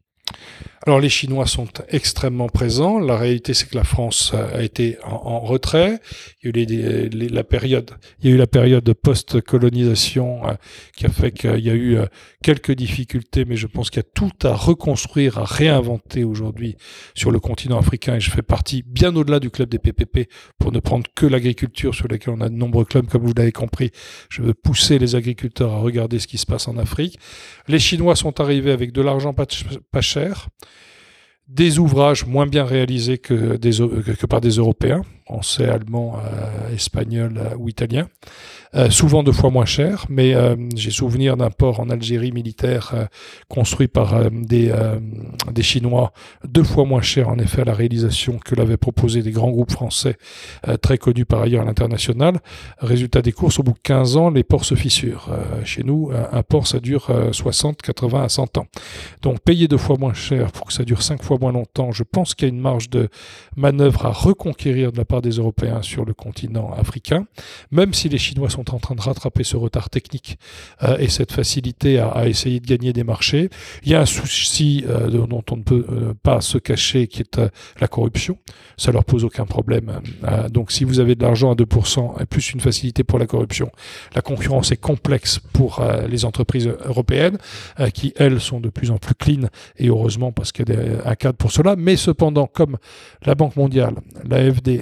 [0.88, 2.98] Alors les Chinois sont extrêmement présents.
[2.98, 6.00] La réalité, c'est que la France a été en, retrait.
[6.44, 7.92] Il y a eu la période,
[8.24, 10.54] il post-colonisation euh,
[10.98, 12.08] qui a fait qu'il y a eu euh,
[12.42, 16.78] quelques difficultés, mais je pense qu'il y a tout à reconstruire, à réinventer aujourd'hui
[17.14, 18.16] sur le continent africain.
[18.16, 21.94] Et je fais partie bien au-delà du club des PPP pour ne prendre que l'agriculture
[21.94, 23.92] sur laquelle on a de nombreux clubs, comme vous l'avez compris.
[24.30, 27.20] Je veux pousser les agriculteurs à regarder ce qui se passe en Afrique.
[27.68, 30.48] Les Chinois sont arrivés avec de l'argent pas cher
[31.48, 33.58] des ouvrages moins bien réalisés que,
[34.26, 38.10] par des Européens français, allemand, euh, espagnol euh, ou italien,
[38.76, 40.36] euh, souvent deux fois moins cher, mais
[40.76, 43.08] j'ai souvenir d'un port en Algérie militaire
[43.48, 44.74] construit par des,
[45.52, 46.14] des Chinois,
[46.46, 49.72] deux fois moins cher en effet à la réalisation que l'avaient proposé des grands groupes
[49.72, 50.18] français
[50.82, 52.40] très connus par ailleurs à l'international.
[52.80, 55.30] Résultat des courses, au bout de 15 ans, les ports se fissurent.
[55.66, 58.68] chez nous, un port, ça dure 60, 80 à 100 ans.
[59.22, 62.04] Donc payer deux fois moins cher pour que ça dure cinq fois moins longtemps, je
[62.04, 63.10] pense qu'il y a une marge de
[63.58, 67.26] manœuvre à reconquérir de la part des Européens sur le continent africain,
[67.72, 70.38] même si les Chinois sont en train de rattraper ce retard technique
[70.84, 73.50] euh, et cette facilité à, essayer de gagner des marchés.
[73.84, 77.22] Il y a un souci euh, dont on ne peut euh, pas se cacher qui
[77.22, 77.40] est
[77.80, 78.38] la corruption.
[78.78, 80.02] Ça leur pose aucun problème.
[80.50, 83.70] donc si vous avez de l'argent à 2% et plus une facilité pour la corruption,
[84.16, 87.38] la concurrence est complexe pour les entreprises européennes
[87.94, 91.16] qui, elles, sont de plus en plus clean et heureusement parce qu'il y a un
[91.16, 91.76] cadre pour cela.
[91.76, 92.78] Mais cependant, comme
[93.26, 93.96] la Banque mondiale,
[94.28, 94.82] l'AFD,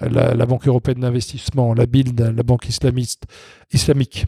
[0.00, 3.24] la, Banque européenne d'investissement, la BILD, la Banque islamiste,
[3.72, 4.26] islamique,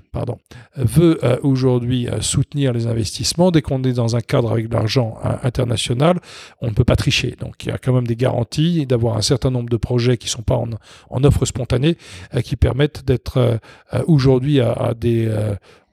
[0.76, 3.50] veut euh, aujourd'hui euh, soutenir les investissements.
[3.50, 6.18] Dès qu'on est dans un cadre avec de l'argent euh, international,
[6.60, 7.36] on ne peut pas tricher.
[7.38, 10.26] Donc il y a quand même des garanties d'avoir un certain nombre de projets qui
[10.26, 10.68] ne sont pas en,
[11.10, 11.96] en offre spontanée,
[12.42, 13.60] qui permettent d'être
[14.06, 15.28] aujourd'hui à, des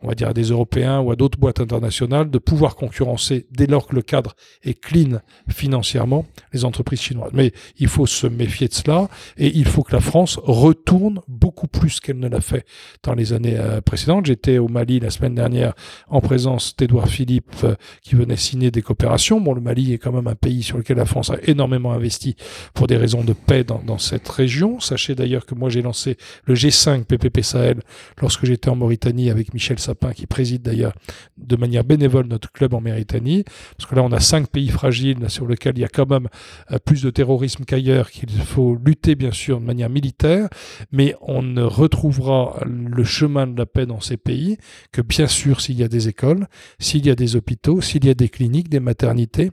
[0.05, 3.65] on va dire à des Européens ou à d'autres boîtes internationales, de pouvoir concurrencer dès
[3.65, 7.31] lors que le cadre est clean financièrement les entreprises chinoises.
[7.33, 11.67] Mais il faut se méfier de cela et il faut que la France retourne beaucoup
[11.67, 12.65] plus qu'elle ne l'a fait
[13.03, 14.25] dans les années euh, précédentes.
[14.25, 15.73] J'étais au Mali la semaine dernière
[16.07, 19.39] en présence d'Edouard Philippe euh, qui venait signer des coopérations.
[19.41, 22.35] Bon, le Mali est quand même un pays sur lequel la France a énormément investi
[22.73, 24.79] pour des raisons de paix dans, dans cette région.
[24.79, 27.79] Sachez d'ailleurs que moi j'ai lancé le G5 PPP Sahel
[28.21, 30.93] lorsque j'étais en Mauritanie avec Michel Sapin qui préside d'ailleurs
[31.37, 33.43] de manière bénévole notre club en Mauritanie.
[33.77, 36.27] Parce que là on a cinq pays fragiles sur lesquels il y a quand même
[36.71, 40.49] euh, plus de terrorisme qu'ailleurs qu'il faut lutter bien sûr de manière militaire.
[40.91, 44.57] Mais on ne retrouvera le chemin de la paix dans ces pays
[44.91, 46.47] que bien sûr s'il y a des écoles,
[46.79, 49.51] s'il y a des hôpitaux, s'il y a des cliniques, des maternités,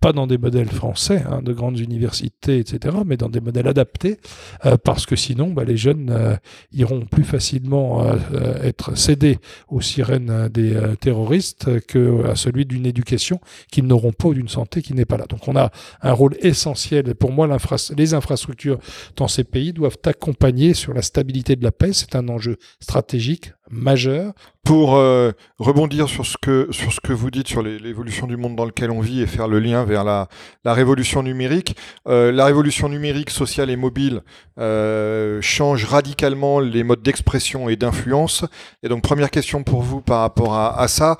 [0.00, 4.18] pas dans des modèles français, hein, de grandes universités, etc., mais dans des modèles adaptés,
[4.66, 6.36] euh, parce que sinon bah, les jeunes euh,
[6.72, 9.38] iront plus facilement euh, être cédés
[9.68, 13.40] aux sirènes des terroristes que à celui d'une éducation
[13.70, 15.26] qu'ils n'auront pas ou d'une santé qui n'est pas là.
[15.28, 15.70] Donc on a
[16.02, 17.48] un rôle essentiel, pour moi
[17.96, 18.78] les infrastructures
[19.16, 23.52] dans ces pays doivent accompagner sur la stabilité de la paix, c'est un enjeu stratégique
[23.70, 24.32] majeur.
[24.62, 28.56] Pour euh, rebondir sur ce, que, sur ce que vous dites sur l'évolution du monde
[28.56, 30.28] dans lequel on vit et faire le lien vers la,
[30.64, 31.76] la révolution numérique,
[32.08, 34.22] euh, la révolution numérique sociale et mobile
[34.58, 38.46] euh, change radicalement les modes d'expression et d'influence.
[38.82, 41.18] Et donc première question pour vous par rapport à, ça,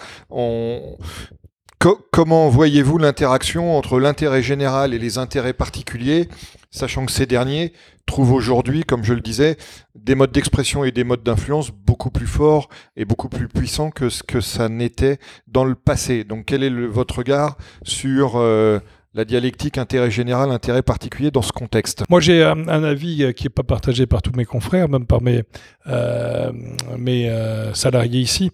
[2.11, 6.29] comment voyez-vous l'interaction entre l'intérêt général et les intérêts particuliers,
[6.71, 7.73] sachant que ces derniers
[8.07, 9.57] trouvent aujourd'hui, comme je le disais,
[9.95, 14.09] des modes d'expression et des modes d'influence beaucoup plus forts et beaucoup plus puissants que
[14.09, 16.25] ce que ça n'était dans le passé.
[16.25, 18.79] Donc quel est votre regard sur euh,
[19.15, 22.05] la dialectique intérêt général, intérêt particulier dans ce contexte?
[22.11, 25.43] Moi, j'ai un, avis qui n'est pas partagé par tous mes confrères, même par mes,
[25.87, 26.53] euh,
[26.99, 28.51] mes euh, salariés ici,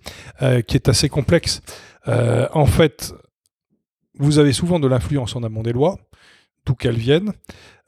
[0.67, 1.63] qui est assez complexe.
[2.07, 3.15] En fait,
[4.19, 5.99] vous avez souvent de l'influence en amont des lois,
[6.67, 7.33] d'où qu'elles viennent,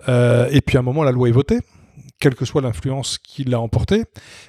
[0.08, 1.60] et puis à un moment, la loi est votée
[2.22, 4.04] quelle que soit l'influence qui l'a emporté.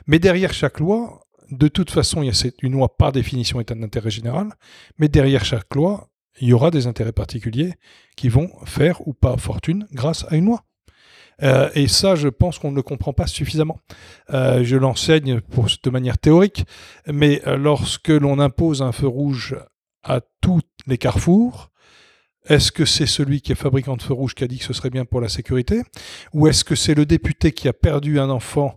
[0.05, 3.71] Mais derrière chaque loi, de toute façon, il y a une loi par définition est
[3.71, 4.53] un intérêt général,
[4.99, 7.73] mais derrière chaque loi, il y aura des intérêts particuliers
[8.15, 10.63] qui vont faire ou pas fortune grâce à une loi.
[11.41, 13.79] Euh, et ça, je pense qu'on ne le comprend pas suffisamment.
[14.33, 15.41] Euh, je l'enseigne
[15.83, 16.65] de manière théorique,
[17.07, 19.55] mais euh, lorsque l'on impose un feu rouge
[20.03, 21.69] à tous les carrefours,
[22.49, 24.73] est-ce que c'est celui qui est fabricant de feux rouges qui a dit que ce
[24.73, 25.81] serait bien pour la sécurité?
[26.33, 28.75] Ou est-ce que c'est le député qui a perdu un enfant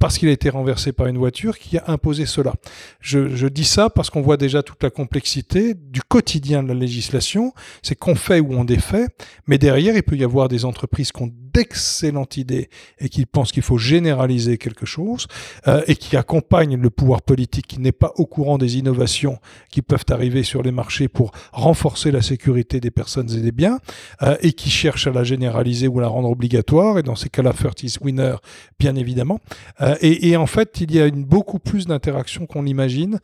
[0.00, 2.54] parce qu'il a été renversé par une voiture qui a imposé cela?
[2.98, 7.52] Je, dis ça parce qu'on voit déjà toute la complexité du quotidien de la législation.
[7.80, 9.06] C'est qu'on fait ou on défait,
[9.46, 13.50] mais derrière, il peut y avoir des entreprises qui ont d'excellentes idées et qui pensent
[13.50, 15.26] qu'il faut généraliser quelque chose
[15.66, 19.38] euh, et qui accompagnent le pouvoir politique qui n'est pas au courant des innovations
[19.70, 23.78] qui peuvent arriver sur les marchés pour renforcer la sécurité des personnes et des biens
[24.22, 26.98] euh, et qui cherchent à la généraliser ou la rendre obligatoire.
[26.98, 28.36] Et dans ces cas-là, First winner,
[28.78, 29.40] bien évidemment.
[29.80, 33.18] Euh, et, en fait, il y a beaucoup plus d'interaction qu'on imagine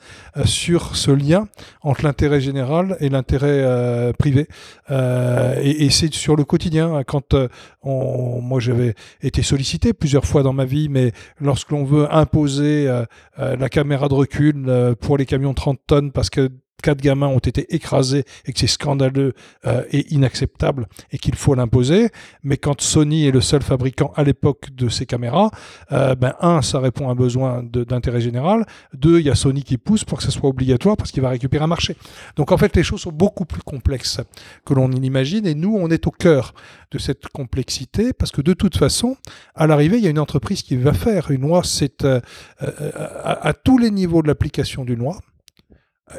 [0.44, 1.48] sur ce lien
[1.82, 4.46] entre l'intérêt général et l'intérêt privé.
[4.90, 7.34] et, et c'est sur le quotidien quand
[7.82, 12.88] on moi j'avais été sollicité plusieurs fois dans ma vie, mais lorsque l'on veut imposer
[12.88, 13.04] euh,
[13.38, 16.50] euh, la caméra de recul euh, pour les camions 30 tonnes parce que
[16.82, 19.32] quatre gamins ont été écrasés et que c'est scandaleux
[19.66, 22.10] euh, et inacceptable et qu'il faut l'imposer.
[22.42, 25.50] Mais quand Sony est le seul fabricant à l'époque de ces caméras,
[25.92, 28.66] euh, ben un, ça répond à un besoin d'intérêt général.
[28.92, 31.30] Deux, il y a Sony qui pousse pour que ce soit obligatoire parce qu'il va
[31.30, 31.96] récupérer un marché.
[32.36, 34.20] Donc en fait, les choses sont beaucoup plus complexes
[34.66, 36.54] que l'on imagine et nous, on est au cœur
[36.90, 39.16] de cette complexité parce que de toute façon,
[39.54, 41.62] à l'arrivée, il y a une entreprise qui va faire une loi.
[41.64, 42.20] C'est euh,
[42.60, 45.18] à, à tous les niveaux de l'application d'une loi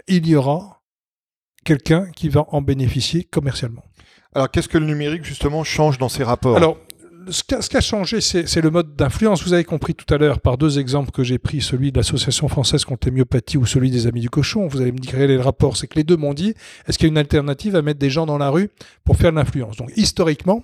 [0.07, 0.81] il y aura
[1.65, 3.83] quelqu'un qui va en bénéficier commercialement.
[4.35, 6.57] Alors qu'est-ce que le numérique justement change dans ces rapports?
[6.57, 6.77] Alors
[7.29, 9.43] ce qui a, changé, c'est le mode d'influence.
[9.43, 12.47] Vous avez compris tout à l'heure par deux exemples que j'ai pris, celui de l'Association
[12.47, 14.67] française contre l'hémiopathie ou celui des Amis du Cochon.
[14.67, 15.77] Vous allez me dire quel est le rapport.
[15.77, 16.53] C'est que les deux m'ont dit
[16.87, 18.69] est-ce qu'il y a une alternative à mettre des gens dans la rue
[19.03, 19.77] pour faire de l'influence?
[19.77, 20.63] Donc historiquement,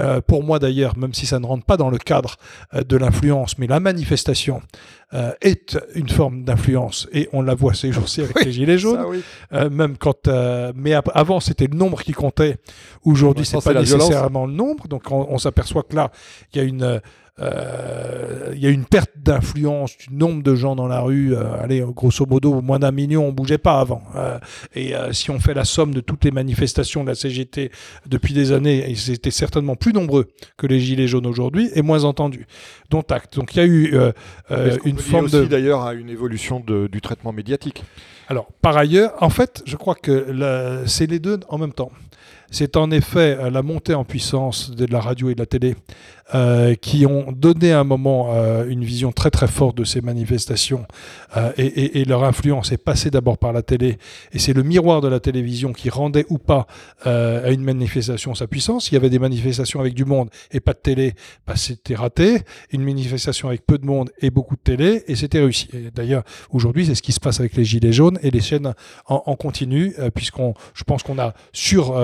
[0.00, 2.36] euh, pour moi d'ailleurs, même si ça ne rentre pas dans le cadre
[2.74, 4.60] euh, de l'influence, mais la manifestation
[5.12, 9.22] euh, est une forme d'influence et on la voit ces jours-ci avec les gilets jaunes.
[9.52, 10.28] même quand,
[10.74, 12.56] mais avant c'était le nombre qui comptait.
[13.04, 14.88] Aujourd'hui, c'est pas nécessairement le nombre.
[14.88, 16.10] Donc on, on s'aperçoit que là,
[16.52, 17.00] il y a une
[17.40, 21.34] euh, il y a une perte d'influence du nombre de gens dans la rue.
[21.34, 24.02] Euh, allez, grosso modo, moins d'un million, on bougeait pas avant.
[24.14, 24.38] Euh,
[24.74, 27.70] et si on fait la somme de toutes les manifestations de la CGT
[28.06, 32.04] depuis des années, ils étaient certainement plus nombreux que les gilets jaunes aujourd'hui et moins
[32.04, 32.46] entendus.
[32.90, 33.36] Donc, acte.
[33.36, 33.94] Donc il y a eu
[34.84, 37.84] une forme aussi, d'ailleurs à une évolution du traitement médiatique?
[38.28, 41.90] Alors, par ailleurs, en fait, je crois que c'est les deux en même temps.
[42.54, 45.74] C'est en effet la montée en puissance de la radio et de la télé
[46.34, 50.00] euh, qui ont donné à un moment euh, une vision très très forte de ces
[50.00, 50.86] manifestations
[51.36, 53.98] euh, et, leur influence est passée d'abord par la télé
[54.32, 56.66] et c'est le miroir de la télévision qui rendait ou pas
[57.04, 58.90] à une manifestation sa puissance.
[58.90, 61.12] Il y avait des manifestations avec du monde et pas de télé,
[61.46, 62.40] bah, c'était raté.
[62.72, 65.68] Une manifestation avec peu de monde et beaucoup de télé et c'était réussi.
[65.94, 68.72] D'ailleurs aujourd'hui c'est ce qui se passe avec les gilets jaunes et les chaînes
[69.06, 71.94] en, continu puisqu'on, je pense qu'on a sur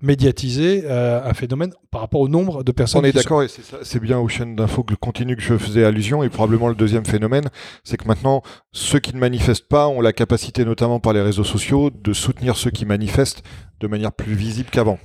[0.00, 3.02] médiatisé un phénomène par rapport au nombre de personnes.
[3.02, 3.63] On est d'accord et c'est
[4.00, 6.22] bien aux chaînes d'infos continue que je faisais allusion.
[6.22, 7.48] Et probablement le deuxième phénomène,
[7.84, 11.44] c'est que maintenant, ceux qui ne manifestent pas ont la capacité, notamment par les réseaux
[11.44, 13.42] sociaux, de soutenir ceux qui manifestent
[13.80, 14.98] de manière plus visible qu'avant.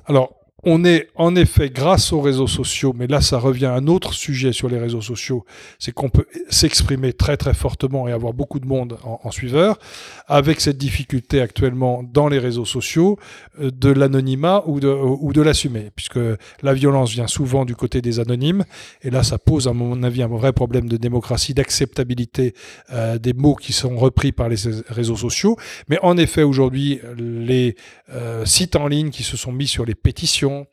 [0.64, 4.14] On est en effet, grâce aux réseaux sociaux, mais là ça revient à un autre
[4.14, 5.46] sujet sur les réseaux sociaux,
[5.80, 9.80] c'est qu'on peut s'exprimer très très fortement et avoir beaucoup de monde en, suiveur,
[10.28, 13.18] avec cette difficulté actuellement dans les réseaux sociaux
[13.60, 16.20] euh, de l'anonymat ou de, l'assumer, puisque
[16.62, 18.66] la violence vient souvent du côté des anonymes,
[19.02, 22.54] et là ça pose à mon avis un vrai problème de démocratie, d'acceptabilité
[22.92, 25.56] euh, des mots qui sont repris par les réseaux sociaux,
[25.88, 27.76] mais en effet aujourd'hui les
[28.12, 30.68] euh, sites en ligne qui se sont mis sur les pétitions, questions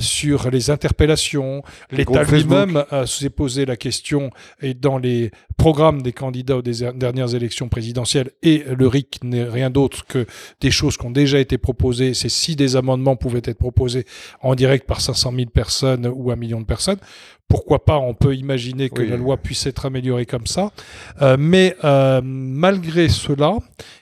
[0.00, 1.62] sur les interpellations.
[1.90, 7.68] L'État lui-même s'est posé la question et dans les programmes des candidats aux dernières élections
[7.68, 10.26] présidentielles et le RIC n'est rien d'autre que
[10.60, 12.14] des choses qui ont déjà été proposées.
[12.14, 14.04] C'est si des amendements pouvaient être proposés
[14.40, 16.98] en direct par 500 000 personnes ou un million de personnes
[17.48, 20.70] pourquoi pas, on peut imaginer que la loi puisse être améliorée comme ça.
[21.22, 23.56] Euh, mais euh, malgré cela,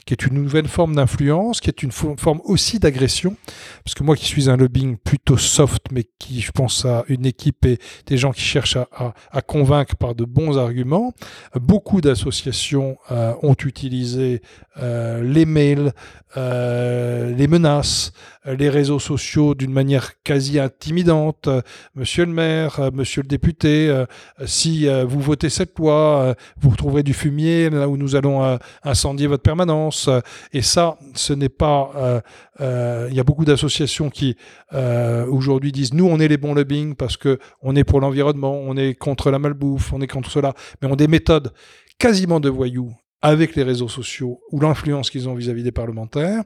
[0.04, 3.36] qui est une nouvelle forme d'influence, qui est une forme aussi d'agression,
[3.84, 7.24] parce que moi qui suis un lobbying plutôt soft, mais qui, je pense, à une
[7.24, 11.12] équipe et des gens qui cherchent à, à, convaincre par de bons arguments,
[11.54, 14.42] beaucoup d'associations euh, ont utilisé
[14.80, 15.92] les mails,
[16.36, 18.12] les menaces,
[18.46, 21.48] les réseaux sociaux d'une manière quasi intimidante.
[21.94, 24.06] Monsieur le maire, monsieur le députés, euh,
[24.44, 28.58] si euh, vous votez cette loi, euh, vous retrouverez du fumier là où nous allons
[28.82, 30.08] incendier votre permanence.
[30.52, 32.22] Et ça, ce n'est pas...
[32.60, 34.36] Il y a beaucoup d'associations qui
[34.72, 38.76] aujourd'hui disent, nous, on est les bons lobbying parce que on est pour l'environnement, on
[38.76, 41.52] est contre la malbouffe, on est contre cela, mais on a des méthodes
[41.98, 42.92] quasiment de voyous
[43.22, 46.42] avec les réseaux sociaux ou l'influence qu'ils ont vis-à-vis des parlementaires.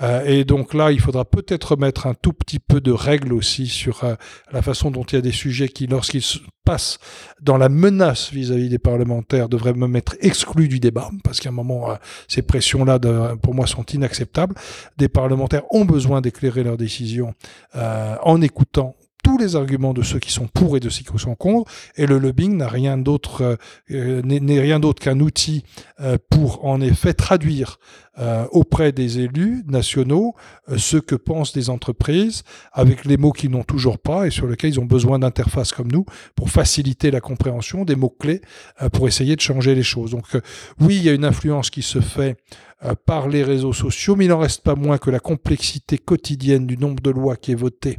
[0.00, 3.66] Euh, et donc là, il faudra peut-être mettre un tout petit peu de règles aussi
[3.66, 4.14] sur euh,
[4.52, 6.24] la façon dont il y a des sujets qui, lorsqu'ils
[6.64, 6.98] passent
[7.40, 11.52] dans la menace vis-à-vis des parlementaires, devraient me mettre exclus du débat, parce qu'à un
[11.52, 11.96] moment, euh,
[12.28, 13.00] ces pressions-là,
[13.42, 14.54] pour moi, sont inacceptables.
[14.96, 17.34] Des parlementaires ont besoin d'éclairer leurs décisions
[17.74, 21.34] en écoutant tous les arguments de ceux qui sont pour et de ceux qui sont
[21.34, 21.70] contre.
[21.96, 23.58] Et le lobbying n'a rien d'autre,
[23.90, 25.64] euh, n'est rien d'autre qu'un outil
[26.00, 27.78] euh, pour en effet traduire
[28.18, 30.34] euh, auprès des élus nationaux
[30.76, 32.42] ce que pensent des entreprises
[32.72, 35.90] avec les mots qu'ils n'ont toujours pas et sur lesquels ils ont besoin d'interfaces comme
[35.90, 36.04] nous
[36.34, 38.42] pour faciliter la compréhension des mots clés
[38.92, 40.10] pour essayer de changer les choses.
[40.10, 40.26] Donc
[40.80, 42.36] oui, il y a une influence qui se fait
[42.84, 46.66] euh, par les réseaux sociaux, mais il n'en reste pas moins que la complexité quotidienne
[46.66, 47.98] du nombre de lois qui est votée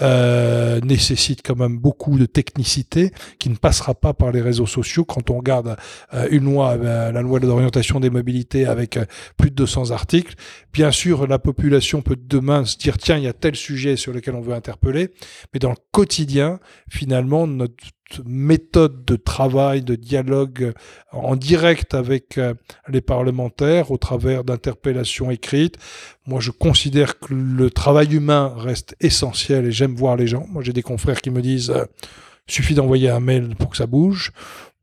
[0.00, 5.04] euh, nécessite quand même beaucoup de technicité qui ne passera pas par les réseaux sociaux.
[5.04, 5.76] Quand on regarde
[6.14, 8.98] euh, une loi, la loi d'orientation des mobilités avec
[9.44, 10.36] plus de 200 articles,
[10.72, 14.10] bien sûr, la population peut demain se dire tiens, il y a tel sujet sur
[14.10, 15.10] lequel on veut interpeller,
[15.52, 17.76] mais dans le quotidien, finalement, notre
[18.24, 20.72] méthode de travail, de dialogue
[21.12, 22.54] en direct avec euh,
[22.88, 25.76] les parlementaires au travers d'interpellations écrites.
[26.26, 30.46] Moi, je considère que le travail humain reste essentiel et j'aime voir les gens.
[30.48, 31.84] Moi, j'ai des confrères qui me disent euh,
[32.46, 34.32] suffit d'envoyer un mail pour que ça bouge.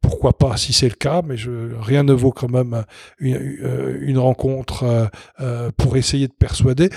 [0.01, 2.83] Pourquoi pas si c'est le cas, mais je, rien ne vaut quand même
[3.19, 5.09] une, euh, rencontre
[5.77, 6.89] pour essayer de persuader.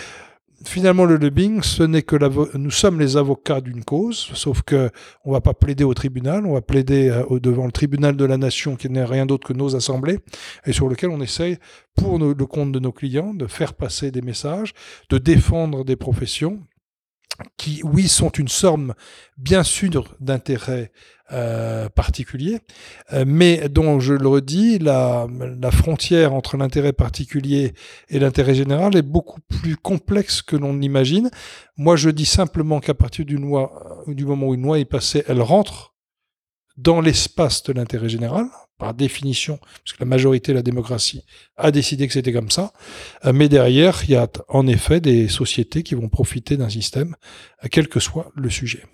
[0.65, 2.17] Finalement, le lobbying, ce n'est que
[2.57, 4.91] nous sommes les avocats d'une cause, sauf que
[5.25, 8.39] on va pas plaider au tribunal, on va plaider euh, devant le tribunal de la
[8.39, 10.21] nation, qui n'est rien d'autre que nos assemblées,
[10.65, 11.59] et sur lequel on essaye,
[11.95, 14.73] pour le compte de nos clients, de faire passer des messages,
[15.11, 16.61] de défendre des professions
[17.57, 18.95] qui, oui, sont une somme,
[19.37, 20.93] bien sûr, d'intérêt
[21.33, 21.89] euh,
[23.13, 25.27] euh, mais dont, je le redis, la,
[25.61, 27.73] la frontière entre l'intérêt particulier
[28.11, 31.31] et l'intérêt général est beaucoup plus complexe que l'on l'imagine.
[31.77, 35.25] Moi, je dis simplement qu'à partir du, loi, du moment où une loi est passée,
[35.27, 35.94] elle rentre
[36.77, 38.47] dans l'espace de l'intérêt général,
[38.79, 41.23] par définition, puisque la majorité de la démocratie
[41.57, 42.73] a décidé que c'était comme ça.
[43.25, 47.15] Euh, mais derrière, il y a en effet des sociétés qui vont profiter d'un système,
[47.71, 48.85] quel que soit le sujet.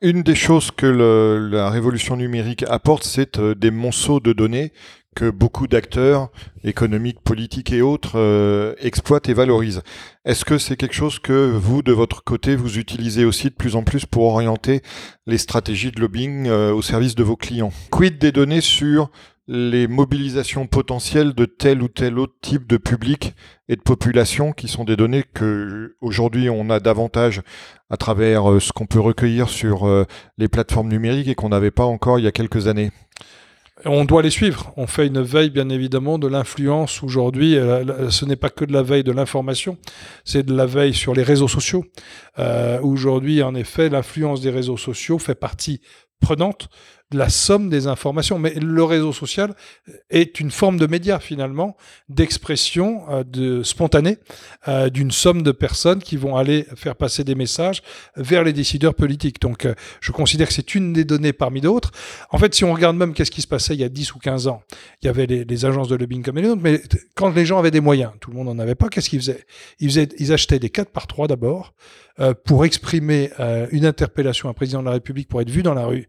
[0.00, 4.72] Une des choses que la révolution numérique apporte, c'est euh, des monceaux de données
[5.14, 6.30] que beaucoup d'acteurs
[6.64, 9.82] économiques, politiques et autres euh, exploitent et valorisent.
[10.24, 13.76] Est-ce que c'est quelque chose que vous, de votre côté, vous utilisez aussi de plus
[13.76, 14.80] en plus pour orienter
[15.26, 17.72] les stratégies de lobbying euh, au service de vos clients?
[17.90, 19.10] Quid des données sur
[19.48, 23.34] les mobilisations potentielles de tel ou tel autre type de public
[23.68, 27.42] et de population qui sont des données que aujourd'hui on a davantage
[27.90, 30.06] à travers euh, ce qu'on peut recueillir sur
[30.38, 32.92] les plateformes numériques et qu'on n'avait pas encore il y a quelques années?
[33.84, 34.72] On doit les suivre.
[34.76, 37.56] On fait une veille, bien évidemment, de l'influence aujourd'hui.
[38.10, 39.78] Ce n'est pas que de la veille de l'information,
[40.24, 41.84] c'est de la veille sur les réseaux sociaux.
[42.38, 45.80] Euh, aujourd'hui, en effet, l'influence des réseaux sociaux fait partie
[46.20, 46.68] prenante
[47.16, 48.38] la somme des informations.
[48.38, 49.54] Mais le réseau social
[50.10, 51.76] est une forme de média finalement,
[52.08, 54.18] d'expression euh, de spontanée
[54.68, 57.82] euh, d'une somme de personnes qui vont aller faire passer des messages
[58.16, 59.40] vers les décideurs politiques.
[59.40, 61.90] Donc euh, je considère que c'est une des données parmi d'autres.
[62.30, 64.18] En fait, si on regarde même qu'est-ce qui se passait il y a 10 ou
[64.18, 64.62] 15 ans,
[65.02, 66.82] il y avait les, agences de lobbying comme les autres, mais
[67.14, 69.44] quand les gens avaient des moyens, tout le monde n'en avait pas, qu'est-ce qu'ils faisaient?
[69.78, 71.72] Ils, faisaient ils achetaient des 4 par 3 d'abord
[72.44, 73.30] pour exprimer
[73.70, 76.08] une interpellation à un président de la République pour être vu dans la rue.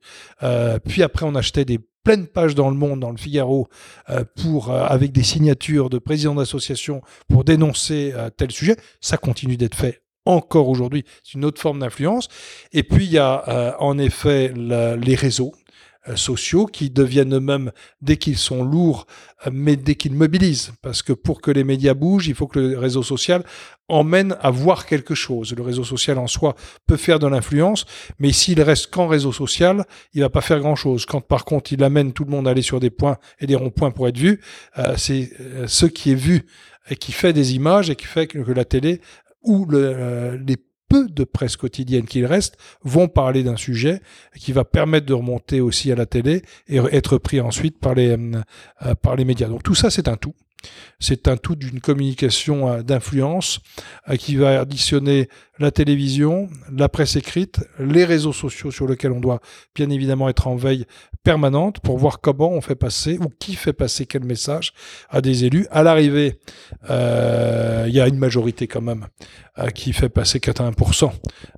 [0.86, 3.68] puis après, on achetait des pleines pages dans le monde, dans le Figaro,
[4.10, 8.76] euh, pour euh, avec des signatures de présidents d'associations pour dénoncer euh, tel sujet.
[9.02, 11.04] Ça continue d'être fait encore aujourd'hui.
[11.24, 12.28] C'est une autre forme d'influence.
[12.72, 15.63] Et puis, il y a euh, en effet les réseaux euh,
[16.16, 19.08] sociaux qui deviennent eux-mêmes, dès qu'ils sont lourds,
[19.46, 20.74] euh, mais dès qu'ils mobilisent.
[20.82, 23.44] Parce que pour que les médias bougent, il faut que le réseau social
[23.88, 25.54] emmène à voir quelque chose.
[25.56, 26.56] Le réseau social en soi
[26.88, 27.86] peut faire de l'influence,
[28.20, 31.06] mais s'il reste qu'en réseau social, il va pas faire grand-chose.
[31.06, 33.56] Quand par contre il amène tout le monde à aller sur des points et des
[33.56, 34.40] ronds-points pour être vu,
[34.96, 35.32] c'est
[35.68, 36.46] ce qui est vu
[36.90, 39.02] et qui fait des images et qui fait que la télé
[39.44, 40.58] où le, euh, les
[40.90, 44.02] peu de presse quotidienne qu'il reste vont parler d'un sujet
[44.36, 48.10] qui va permettre de remonter aussi à la télé et être pris ensuite par les,
[48.10, 48.42] euh,
[48.86, 49.48] euh, par les médias.
[49.48, 50.34] Donc tout ça, c'est un tout.
[50.98, 53.60] C'est un tout d'une communication d'influence
[54.18, 55.28] qui va additionner
[55.60, 59.42] la télévision, la presse écrite, les réseaux sociaux sur lesquels on doit
[59.76, 60.86] bien évidemment être en veille
[61.24, 64.74] permanente pour voir comment on fait passer ou qui fait passer quel message
[65.10, 65.66] à des élus.
[65.72, 66.40] À l'arrivée,
[66.90, 69.08] euh, il y a une majorité quand même
[69.58, 71.12] euh, qui fait passer 80%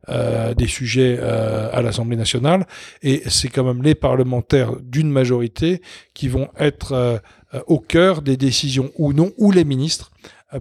[0.10, 2.68] euh, des sujets à l'Assemblée nationale
[3.02, 5.82] et c'est quand même les parlementaires d'une majorité
[6.14, 7.22] qui vont être
[7.68, 10.12] au cœur des décisions ou non, ou les ministres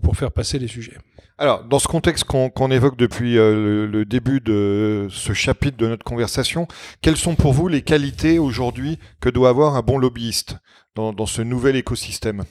[0.02, 0.96] pour faire passer les sujets.
[1.36, 6.04] Alors, dans ce contexte qu'on évoque depuis euh, le, début de ce chapitre de notre
[6.04, 6.68] conversation,
[7.02, 10.56] quelles sont pour vous les qualités aujourd'hui que doit avoir un bon lobbyiste
[10.94, 12.44] dans ce nouvel écosystème?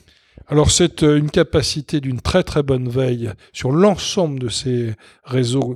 [0.48, 5.74] Alors c'est euh, une capacité d'une très très bonne veille sur l'ensemble de ces réseaux.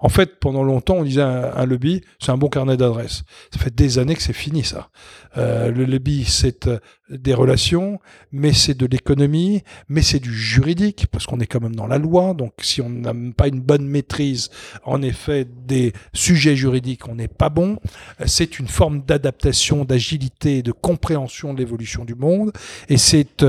[0.00, 3.22] En fait, pendant longtemps, on disait un, lobby, c'est un bon carnet d'adresses.
[3.52, 4.90] Ça fait des années que c'est fini ça.
[5.38, 8.00] Euh, le lobby, c'est euh, des relations,
[8.32, 11.98] mais c'est de l'économie, mais c'est du juridique, parce qu'on est quand même dans la
[11.98, 12.34] loi.
[12.34, 14.50] Donc si on n'a pas une bonne maîtrise,
[14.84, 17.78] en effet, des sujets juridiques, on n'est pas bon.
[18.26, 22.52] C'est une forme d'adaptation, d'agilité, de compréhension de l'évolution du monde.
[22.90, 23.44] Et c'est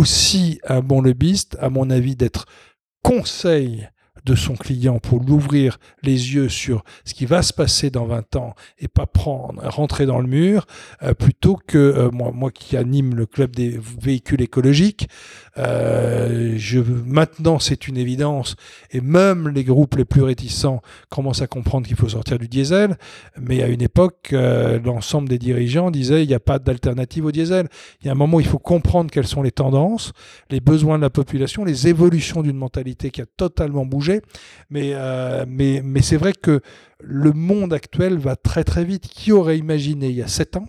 [0.00, 2.46] aussi un bon lobbyiste, à mon avis, d'être
[3.02, 3.86] conseil
[4.24, 8.36] de son client pour l'ouvrir les yeux sur ce qui va se passer dans 20
[8.36, 10.66] ans et pas prendre, rentrer dans le mur,
[11.02, 15.08] euh, plutôt que euh, moi, moi qui anime le club des véhicules écologiques,
[15.58, 18.56] euh, je, maintenant c'est une évidence
[18.90, 22.96] et même les groupes les plus réticents commencent à comprendre qu'il faut sortir du diesel,
[23.38, 27.68] mais à une époque, l'ensemble des dirigeants disaient il n'y a pas d'alternative au diesel.
[28.00, 30.12] Il y a un moment où il faut comprendre quelles sont les tendances,
[30.50, 34.09] les besoins de la population, les évolutions d'une mentalité qui a totalement bougé
[34.68, 36.60] mais, euh, mais, mais c'est vrai que
[37.00, 39.08] le monde actuel va très très vite.
[39.08, 40.66] Qui aurait imaginé il y a sept ans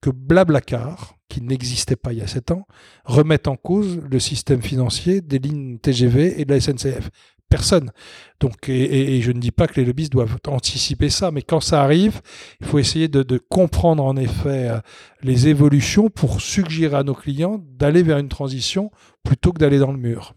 [0.00, 2.66] que Blablacar, qui n'existait pas il y a sept ans,
[3.04, 7.10] remette en cause le système financier des lignes TGV et de la SNCF
[7.48, 7.92] Personne.
[8.40, 11.82] Donc, et, je ne dis pas que les lobbyistes doivent anticiper ça, mais quand ça
[11.82, 12.20] arrive,
[12.60, 14.78] il faut essayer de, de comprendre en effet euh,
[15.22, 18.90] les évolutions pour suggérer à nos clients d'aller vers une transition
[19.22, 20.34] plutôt que d'aller dans le mur.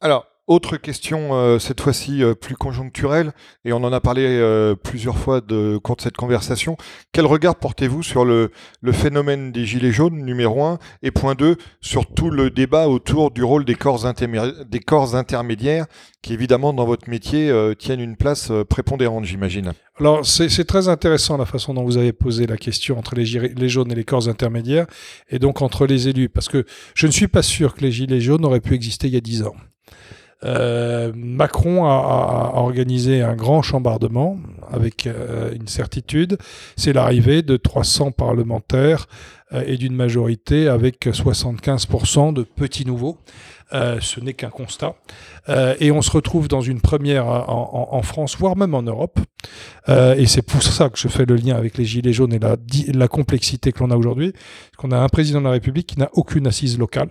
[0.00, 3.32] Alors, autre question, euh, cette fois-ci euh, plus conjoncturelle,
[3.64, 6.76] et on en a parlé euh, plusieurs fois de, de cette conversation.
[7.12, 8.50] Quel regard portez-vous sur le,
[8.92, 13.44] phénomène des gilets jaunes, numéro 1, et point 2, sur tout le débat autour du
[13.44, 14.02] rôle des corps,
[14.66, 15.86] des corps intermédiaires,
[16.22, 19.72] qui évidemment dans votre métier tiennent une place prépondérante, j'imagine?
[19.98, 23.68] Alors c'est très intéressant la façon dont vous avez posé la question entre les gilets
[23.68, 24.86] jaunes et les corps intermédiaires,
[25.30, 26.64] et donc entre les élus, parce que
[26.94, 29.20] je ne suis pas sûr que les gilets jaunes auraient pu exister il y a
[29.20, 29.54] dix ans.
[30.44, 34.38] Euh, Macron a, organisé un grand chambardement
[34.70, 36.38] avec euh, une certitude,
[36.76, 39.06] c'est l'arrivée de 300 parlementaires
[39.52, 43.18] euh, et d'une majorité avec 75% de petits nouveaux.
[43.72, 44.94] ce n'est qu'un constat.
[45.80, 49.18] et on se retrouve dans une première en, France, voire même en Europe.
[49.88, 52.56] et c'est pour ça que je fais le lien avec les Gilets jaunes et la,
[52.92, 54.34] la complexité que l'on a aujourd'hui.
[54.76, 57.08] qu'on a un président de la République qui n'a aucune assise locale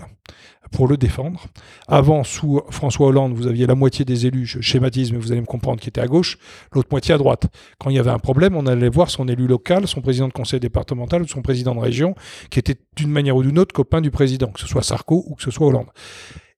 [0.72, 1.46] pour le défendre.
[1.88, 5.42] Avant, sous François Hollande, vous aviez la moitié des élus, je schématise, mais vous allez
[5.42, 6.38] me comprendre, qui étaient à gauche,
[6.74, 7.48] l'autre moitié à droite.
[7.80, 10.34] Quand il y avait un problème, on allait voir son élu local, son président de
[10.34, 12.16] conseil départemental ou son président de région,
[12.50, 15.36] qui était d'une manière ou d'une autre copain du président, que ce soit Sarko ou
[15.36, 15.88] que ce soit Hollande.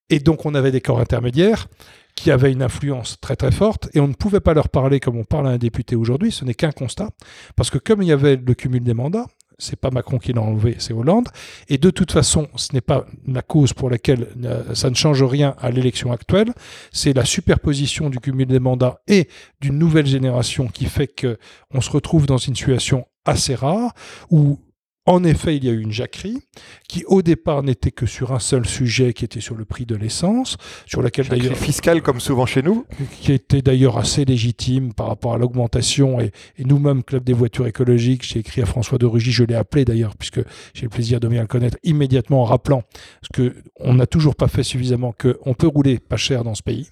[0.09, 1.67] Et donc on avait des corps intermédiaires
[2.15, 5.17] qui avaient une influence très très forte et on ne pouvait pas leur parler comme
[5.17, 7.09] on parle à un député aujourd'hui, ce n'est qu'un constat,
[7.55, 9.25] parce que comme il y avait le cumul des mandats,
[9.63, 11.29] c'est pas Macron qui l'a enlevé, c'est Hollande.
[11.69, 15.23] Et de toute façon, ce n'est pas la cause pour laquelle euh, ça ne change
[15.23, 16.53] rien à l'élection actuelle.
[16.91, 19.27] C'est la superposition du cumul des mandats et
[19.61, 23.93] d'une nouvelle génération qui fait qu'on se retrouve dans une situation assez rare
[24.29, 24.59] où
[25.05, 26.39] en effet, il y a eu une jacquerie
[26.87, 29.95] qui, au départ, n'était que sur un seul sujet, qui était sur le prix de
[29.95, 32.85] l'essence, sur laquelle d'ailleurs fiscale comme souvent chez nous,
[33.19, 36.21] qui était d'ailleurs assez légitime par rapport à l'augmentation.
[36.21, 39.83] Et, nous-mêmes, club des voitures écologiques, j'ai écrit à François de Rugy, je l'ai appelé
[39.83, 40.39] d'ailleurs, puisque
[40.73, 42.83] j'ai le plaisir de bien le connaître, immédiatement en rappelant
[43.23, 46.63] ce que on n'a toujours pas fait suffisamment, qu'on peut rouler pas cher dans ce
[46.63, 46.89] pays.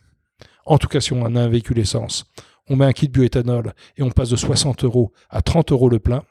[0.66, 2.26] En tout cas si on a un véhicule essence,
[2.70, 6.00] on met un kit bioéthanol et on passe de 60 euros à 30 euros le
[6.00, 6.24] plein,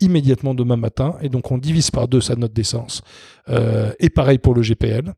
[0.00, 3.02] immédiatement demain matin, et donc on divise par deux sa note d'essence.
[3.48, 5.12] Euh, et pareil pour le GPL.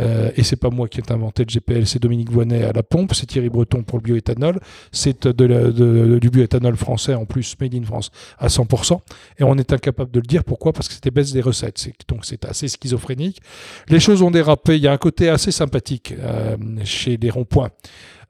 [0.00, 2.82] Euh, et c'est pas moi qui ai inventé le GPL, c'est Dominique Voinet à la
[2.82, 4.58] pompe, c'est Thierry Breton pour le bioéthanol,
[4.90, 8.98] c'est de du bioéthanol français en plus, made in France à 100%,
[9.38, 10.42] et on est incapable de le dire.
[10.44, 10.72] Pourquoi?
[10.72, 13.40] Parce que c'était baisse des recettes, donc c'est assez schizophrénique.
[13.88, 17.70] Les choses ont dérapé, il y a un côté assez sympathique euh, chez les ronds-points.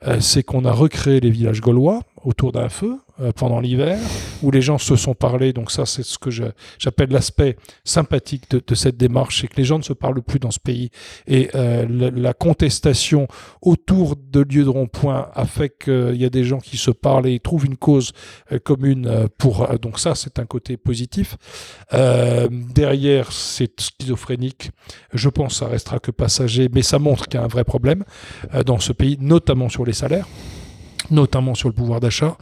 [0.06, 3.98] Euh, c'est qu'on a recréé les villages gaulois autour d'un feu euh, pendant l'hiver,
[4.42, 5.52] où les gens se sont parlé.
[5.52, 6.30] Donc ça, c'est ce que
[6.78, 10.50] j'appelle l'aspect sympathique de, cette démarche, c'est que les gens ne se parlent plus dans
[10.50, 10.90] ce pays.
[11.28, 13.28] Et euh, la, contestation
[13.62, 17.28] autour de lieux de rond-point a fait qu'il y a des gens qui se parlent
[17.28, 18.12] et trouvent une cause
[18.64, 19.68] commune pour...
[19.78, 21.36] donc ça, c'est un côté positif.
[21.92, 24.72] derrière, c'est schizophrénique.
[25.12, 27.64] Je pense que ça restera que passager, mais ça montre qu'il y a un vrai
[27.64, 28.04] problème
[28.66, 30.26] dans ce pays, notamment sur les salaires
[31.10, 32.36] notamment sur le pouvoir d'achat,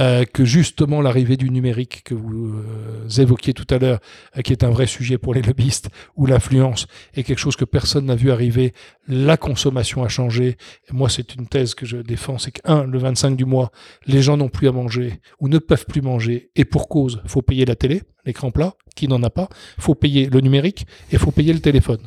[0.00, 4.00] euh, que justement l'arrivée du numérique que vous euh, évoquiez tout à l'heure,
[4.36, 7.64] euh, qui est un vrai sujet pour les lobbyistes, ou l'influence est quelque chose que
[7.64, 8.72] personne n'a vu arriver,
[9.08, 10.56] la consommation a changé.
[10.90, 13.70] Moi, c'est une thèse que je défends, c'est que, un, le 25 du mois,
[14.06, 17.42] les gens n'ont plus à manger, ou ne peuvent plus manger, et pour cause, faut
[17.42, 19.48] payer la télé, l'écran plat, qui n'en a pas,
[19.78, 22.00] faut payer le numérique, et faut payer le téléphone.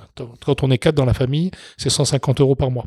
[0.45, 2.85] Quand on est quatre dans la famille, c'est 150 euros par mois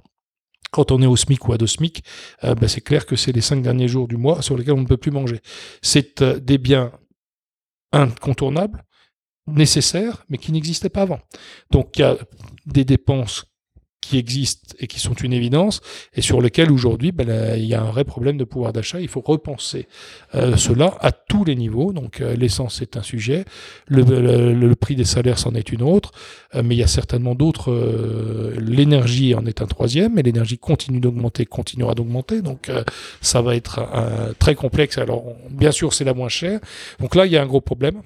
[0.70, 2.02] quand on est au SMIC ou à deux SMIC,
[2.44, 4.82] euh, ben, c'est clair que c'est les cinq derniers jours du mois sur lesquels on
[4.82, 5.40] ne peut plus manger.
[5.82, 6.92] C'est euh, des biens
[7.92, 8.84] incontournables,
[9.46, 11.20] nécessaires, mais qui n'existaient pas avant.
[11.70, 12.16] Donc il y a
[12.66, 13.46] des dépenses
[14.06, 15.80] qui existent et qui sont une évidence,
[16.14, 19.00] et sur lesquels aujourd'hui ben, il y a un vrai problème de pouvoir d'achat.
[19.00, 19.88] Il faut repenser
[20.34, 21.92] euh, cela à tous les niveaux.
[21.92, 23.44] Donc euh, l'essence est un sujet,
[23.88, 26.12] le, prix des salaires c'en est une autre,
[26.54, 27.72] euh, mais il y a certainement d'autres.
[28.58, 32.42] l'énergie en est un troisième, et l'énergie continue d'augmenter, continuera d'augmenter.
[32.42, 32.70] Donc
[33.20, 33.80] ça va être
[34.38, 34.98] très complexe.
[34.98, 36.60] Alors bien sûr c'est la moins chère.
[37.00, 38.02] Donc là il y a un gros problème.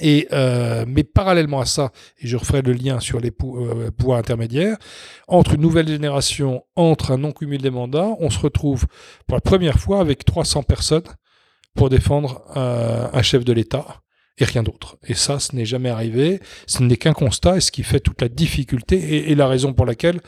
[0.00, 1.90] Et euh, mais parallèlement à ça,
[2.20, 4.76] et je referai le lien sur les euh, pouvoirs intermédiaires,
[5.26, 8.86] entre une nouvelle génération, entre un non-cumul des mandats, on se retrouve
[9.26, 11.02] pour la première fois avec 300 personnes
[11.74, 14.02] pour défendre euh, un chef de l'État
[14.38, 14.98] et rien d'autre.
[15.06, 16.40] Et ça, ce n'est jamais arrivé.
[16.66, 19.86] Ce n'est qu'un constat, et ce qui fait toute la difficulté et, la raison pour
[19.86, 20.20] laquelle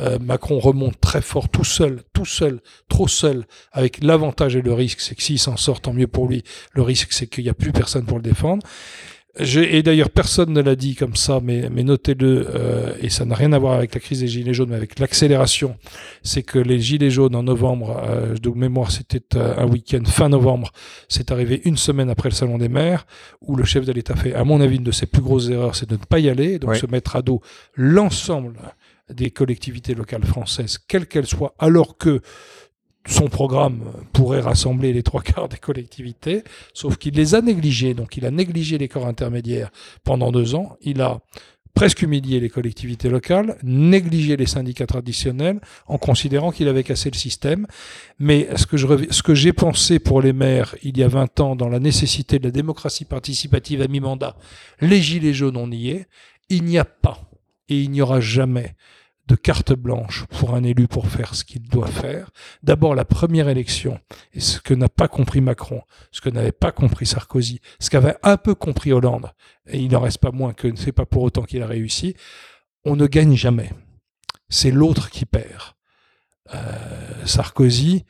[0.00, 3.46] euh, Macron remonte très fort, tout seul, tout seul, trop seul.
[3.72, 6.44] Avec l'avantage et le risque, c'est que s'il s'en sort, tant mieux pour lui.
[6.72, 8.62] Le risque, c'est qu'il n'y a plus personne pour le défendre
[9.36, 13.34] et d'ailleurs, personne ne l'a dit comme ça, mais, mais notez-le, euh, et ça n'a
[13.34, 15.76] rien à voir avec la crise des Gilets jaunes, mais avec l'accélération.
[16.22, 20.28] C'est que les Gilets jaunes en novembre, euh, de mémoire, c'était euh, un week-end fin
[20.28, 20.70] novembre,
[21.08, 23.06] c'est arrivé une semaine après le Salon des maires,
[23.40, 25.74] où le chef de l'État fait, à mon avis, une de ses plus grosses erreurs,
[25.74, 27.40] c'est de ne pas y aller, donc se mettre à dos
[27.74, 28.58] l'ensemble
[29.12, 32.22] des collectivités locales françaises, quelles qu'elles soient, alors que
[33.06, 33.82] son programme
[34.12, 36.42] pourrait rassembler les trois quarts des collectivités,
[36.72, 37.94] sauf qu'il les a négligés.
[37.94, 39.70] Donc il a négligé les corps intermédiaires
[40.04, 40.76] pendant deux ans.
[40.80, 41.20] Il a
[41.74, 47.16] presque humilié les collectivités locales, négligé les syndicats traditionnels en considérant qu'il avait cassé le
[47.16, 47.66] système.
[48.18, 51.56] Mais ce que, ce que j'ai pensé pour les maires il y a 20 ans
[51.56, 54.36] dans la nécessité de la démocratie participative à mi-mandat,
[54.80, 56.06] les gilets jaunes, on y est,
[56.48, 57.20] il n'y a pas
[57.68, 58.74] et il n'y aura jamais
[59.26, 62.30] de carte blanche pour un élu pour faire ce qu'il doit faire.
[62.62, 63.98] D'abord, la première élection,
[64.32, 68.16] et ce que n'a pas compris Macron, ce que n'avait pas compris Sarkozy, ce qu'avait
[68.22, 69.30] un peu compris Hollande,
[69.66, 72.14] et il n'en reste pas moins que ce n'est pas pour autant qu'il a réussi,
[72.84, 73.70] on ne gagne jamais.
[74.48, 75.74] C'est l'autre qui perd.
[76.54, 78.04] Euh, Sarkozy,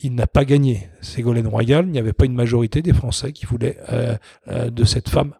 [0.00, 0.90] il n'a pas gagné.
[1.00, 4.16] Ségolène Royal, il n'y avait pas une majorité des Français qui voulaient euh,
[4.48, 5.34] euh, de cette femme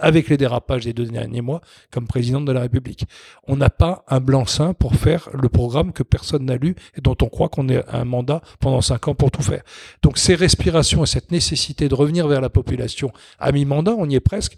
[0.00, 3.04] avec les dérapages des deux derniers mois, comme présidente de la République.
[3.46, 7.16] On n'a pas un blanc-seing pour faire le programme que personne n'a lu et dont
[7.22, 9.62] on croit qu'on ait un mandat pendant cinq ans pour tout faire.
[10.02, 14.14] Donc ces respirations et cette nécessité de revenir vers la population à mi-mandat, on y
[14.14, 14.56] est presque,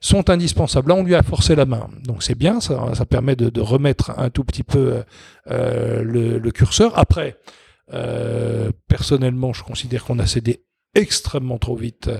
[0.00, 0.90] sont indispensables.
[0.90, 1.88] Là, on lui a forcé la main.
[2.04, 5.02] Donc c'est bien, ça, ça permet de, remettre un tout petit peu
[5.50, 6.98] euh, le, curseur.
[6.98, 7.38] Après,
[7.92, 10.62] euh, personnellement, je considère qu'on a cédé
[10.94, 12.10] extrêmement trop vite,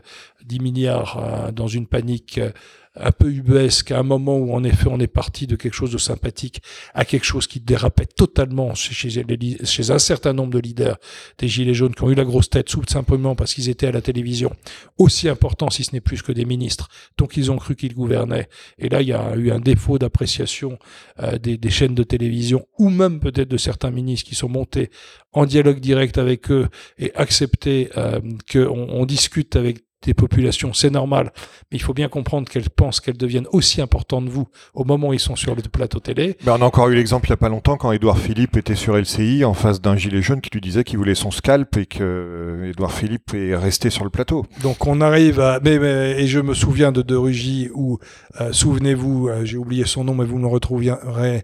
[0.44, 2.50] 10 milliards euh, dans une panique euh,
[2.96, 5.90] un peu ubuesque, à un moment où en effet on est parti de quelque chose
[5.90, 6.62] de sympathique
[6.94, 10.96] à quelque chose qui dérapait totalement chez, un certain nombre de leaders
[11.38, 13.92] des Gilets jaunes qui ont eu la grosse tête, tout simplement parce qu'ils étaient à
[13.92, 14.54] la télévision,
[14.98, 16.88] aussi important si ce n'est plus que des ministres,
[17.18, 18.48] donc ils ont cru qu'ils gouvernaient.
[18.78, 20.78] Et là, il y a eu un défaut d'appréciation
[21.20, 24.90] euh, des, chaînes de télévision, ou même peut-être de certains ministres qui sont montés
[25.32, 26.68] en dialogue direct avec eux
[26.98, 28.20] et accepté euh,
[28.50, 31.32] qu'on on discute avec des populations, c'est normal,
[31.70, 35.08] mais il faut bien comprendre qu'elles pensent qu'elles deviennent aussi importantes de vous au moment
[35.08, 36.36] où ils sont sur le plateau télé.
[36.44, 38.74] Ben, on a encore eu l'exemple il n'y a pas longtemps quand Édouard Philippe était
[38.74, 41.86] sur LCI en face d'un gilet jaune qui lui disait qu'il voulait son scalp et
[41.86, 44.46] que euh, Édouard Philippe est resté sur le plateau.
[44.62, 45.60] Donc on arrive à...
[45.62, 47.98] Mais, et je me souviens de De Rugy où,
[48.40, 51.42] euh, souvenez-vous, euh, j'ai oublié son nom, mais vous me le retrouverez,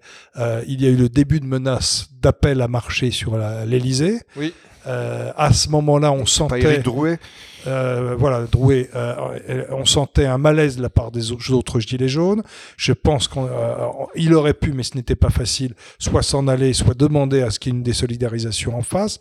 [0.66, 3.36] il y a eu le début de menace d'appel à marcher sur
[3.66, 4.20] l'Elysée.
[4.36, 4.52] Oui.
[4.86, 6.78] Euh, à ce moment-là, on sentait.
[6.78, 7.18] Drouet.
[7.66, 8.90] Euh, voilà, Drouet.
[8.94, 12.42] Euh, on sentait un malaise de la part des autres gilets jaunes.
[12.76, 17.42] Je pense qu'il aurait pu, mais ce n'était pas facile, soit s'en aller, soit demander
[17.42, 19.18] à ce qu'il y ait une désolidarisation en face.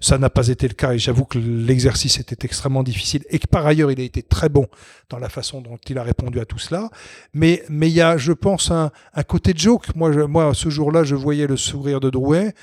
[0.00, 3.46] Ça n'a pas été le cas et j'avoue que l'exercice était extrêmement difficile et que
[3.46, 4.66] par ailleurs, il a été très bon
[5.10, 6.88] dans la façon dont il a répondu à tout cela.
[7.34, 9.94] Mais mais il y a, je pense, un, un côté joke.
[9.94, 12.54] Moi, je, moi, ce jour-là, je voyais le sourire de Drouet.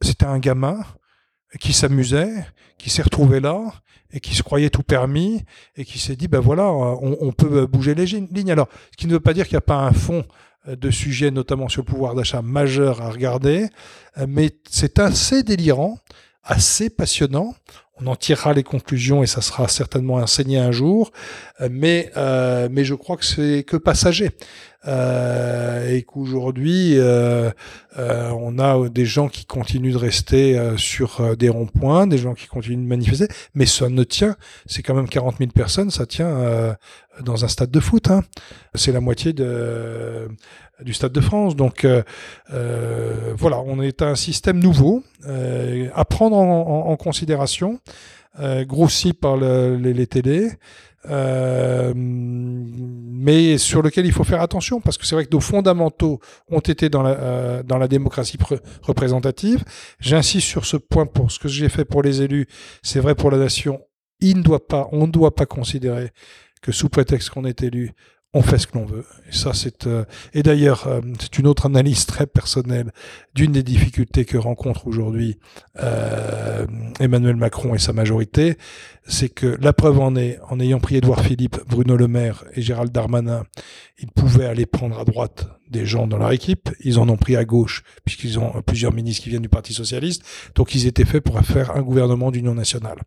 [0.00, 0.78] C'était un gamin
[1.60, 2.32] qui s'amusait,
[2.76, 3.72] qui s'est retrouvé là
[4.12, 5.42] et qui se croyait tout permis
[5.76, 9.06] et qui s'est dit ben voilà on, on, peut bouger les lignes alors ce qui
[9.06, 10.24] ne veut pas dire qu'il n'y a pas un fond
[10.66, 13.68] de sujets notamment sur le pouvoir d'achat majeur à regarder
[14.26, 15.98] mais c'est assez délirant
[16.42, 17.54] assez passionnant
[18.00, 21.10] on en tirera les conclusions et ça sera certainement enseigné un jour,
[21.70, 24.30] mais euh, mais je crois que c'est que passager.
[24.86, 27.50] Euh, et qu'aujourd'hui, euh,
[27.98, 32.46] euh, on a des gens qui continuent de rester sur des ronds-points, des gens qui
[32.46, 34.36] continuent de manifester, mais ça ne tient.
[34.66, 36.76] C'est quand même 40 000 personnes, ça tient
[37.22, 38.10] dans un stade de foot.
[38.10, 38.22] Hein.
[38.74, 41.56] C'est la moitié du Stade de France.
[41.56, 41.86] Donc
[42.48, 47.80] voilà, on est un système nouveau à prendre en, considération,
[48.62, 50.50] grossi par le, les, les.
[51.10, 56.20] Euh, mais sur lequel il faut faire attention parce que c'est vrai que nos fondamentaux
[56.48, 58.38] ont été dans la, euh, dans la démocratie
[58.82, 59.64] représentative.
[60.00, 62.46] J'insiste sur ce point pour ce que j'ai fait pour les élus,
[62.82, 63.80] c'est vrai pour la nation.
[64.20, 66.10] Il ne doit pas, on ne doit pas considérer
[66.62, 67.92] que sous prétexte qu'on est élu,
[68.34, 69.06] on fait ce que l'on veut.
[69.28, 70.04] Et ça, c'est euh,
[70.34, 72.92] et d'ailleurs, euh, c'est une autre analyse très personnelle
[73.34, 75.38] d'une des difficultés que rencontre aujourd'hui
[75.82, 76.66] euh,
[77.00, 78.58] Emmanuel Macron et sa majorité,
[79.06, 82.60] c'est que la preuve en est, en ayant pris Édouard Philippe, Bruno Le Maire et
[82.60, 83.44] Gérald Darmanin,
[83.98, 86.70] ils pouvaient aller prendre à droite des gens dans leur équipe.
[86.80, 90.22] Ils en ont pris à gauche, puisqu'ils ont plusieurs ministres qui viennent du Parti Socialiste.
[90.54, 92.98] Donc ils étaient faits pour faire un gouvernement d'union nationale.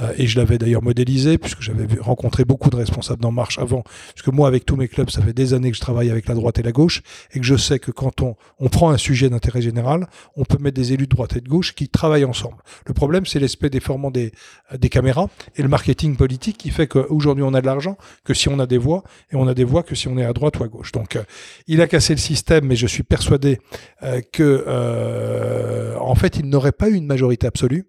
[0.00, 3.84] Euh, et je l'avais d'ailleurs modélisé, puisque j'avais rencontré beaucoup de responsables d'En Marche avant.
[4.14, 6.34] Puisque moi, avec tous mes clubs, ça fait des années que je travaille avec la
[6.34, 7.02] droite et la gauche,
[7.32, 10.58] et que je sais que quand on, on prend un sujet d'intérêt général, on peut
[10.58, 12.56] mettre des élus de droite et de gauche qui travaillent ensemble.
[12.86, 14.32] Le problème, c'est l'aspect déformant des,
[14.76, 18.48] des caméras et le marketing politique qui fait qu'aujourd'hui, on a de l'argent que si
[18.48, 19.02] on a des voix,
[19.32, 20.92] et on a des voix que si on est à droite ou à gauche.
[20.92, 21.22] Donc, euh,
[21.66, 23.58] il a c'est le système, mais je suis persuadé
[24.02, 27.86] euh, que, euh, en fait, il n'aurait pas eu une majorité absolue.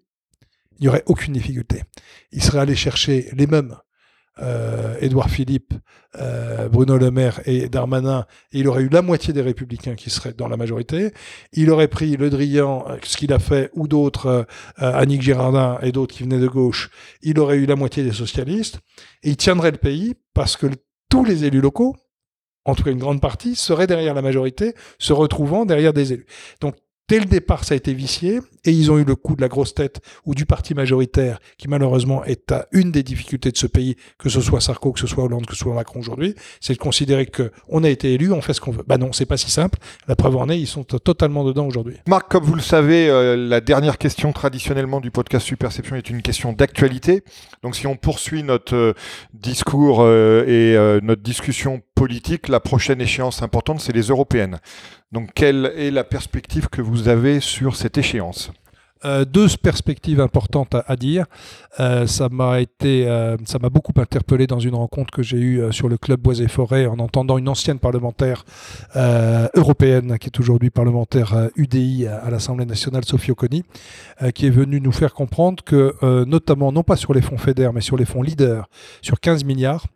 [0.78, 1.82] Il n'y aurait aucune difficulté.
[2.32, 3.76] Il serait allé chercher les mêmes.
[4.42, 5.74] Euh, Édouard Philippe,
[6.72, 10.32] Bruno Le Maire et Darmanin, et il aurait eu la moitié des républicains qui seraient
[10.32, 11.12] dans la majorité.
[11.52, 14.46] Il aurait pris Le Drian, ce qu'il a fait, ou d'autres,
[14.76, 16.88] Annick Girardin et d'autres qui venaient de gauche.
[17.20, 18.78] Il aurait eu la moitié des socialistes,
[19.22, 20.68] et il tiendrait le pays parce que
[21.10, 21.94] tous les élus locaux,
[22.64, 26.26] en tout cas une grande partie, serait derrière la majorité, se retrouvant derrière des élus.
[26.60, 26.74] Donc
[27.10, 29.48] Dès le départ, ça a été vicié et ils ont eu le coup de la
[29.48, 33.66] grosse tête ou du parti majoritaire qui malheureusement est à une des difficultés de ce
[33.66, 36.74] pays, que ce soit Sarko, que ce soit Hollande, que ce soit Macron aujourd'hui, c'est
[36.74, 38.84] de considérer que on a été élu, on fait ce qu'on veut.
[38.86, 39.78] Bah non, c'est pas si simple.
[40.08, 41.96] La preuve en est, ils sont totalement dedans aujourd'hui.
[42.06, 46.22] Marc, comme vous le savez, euh, la dernière question traditionnellement du podcast Superception est une
[46.22, 47.22] question d'actualité.
[47.62, 48.92] Donc si on poursuit notre euh,
[49.34, 54.58] discours euh, et notre discussion politique, la prochaine échéance importante, c'est les européennes.
[55.12, 58.49] Donc, quelle est la perspective que vous avez sur cette échéance?
[59.06, 61.24] Euh, deux perspectives importantes à, dire.
[61.78, 65.72] Euh, ça m'a été, euh, ça m'a beaucoup interpellé dans une rencontre que j'ai eue
[65.72, 68.44] sur le club Bois et Forêt en entendant une ancienne parlementaire
[69.54, 73.64] européenne qui est aujourd'hui parlementaire UDI à, l'Assemblée nationale, Sophie Oconi,
[74.34, 75.94] qui est venue nous faire comprendre que,
[76.24, 78.68] notamment non pas sur les fonds FEDER, mais sur les fonds leaders,
[79.02, 79.86] sur 15 milliards,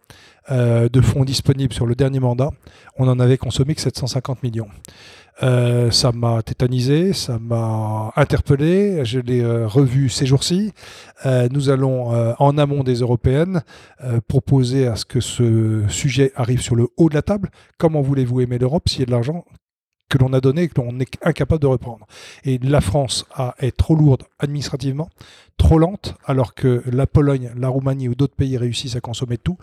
[0.50, 2.50] de fonds disponibles sur le dernier mandat,
[2.96, 4.68] on en avait consommé que 750 millions.
[5.43, 10.72] Euh, ça m'a tétanisé, ça m'a interpellé, je l'ai euh, revu ces jours-ci.
[11.51, 13.62] nous allons, en amont des européennes,
[14.28, 17.51] proposer à ce que ce sujet arrive sur le haut de la table.
[17.78, 19.45] Comment voulez-vous aimer l'Europe s'il y a de l'argent
[20.11, 22.07] que l'on a donné et que l'on est incapable de reprendre?
[22.45, 23.24] Et la France
[23.59, 25.09] est trop lourde administrativement,
[25.57, 29.57] trop lente, alors que la Pologne, la Roumanie ou d'autres pays réussissent à consommer tout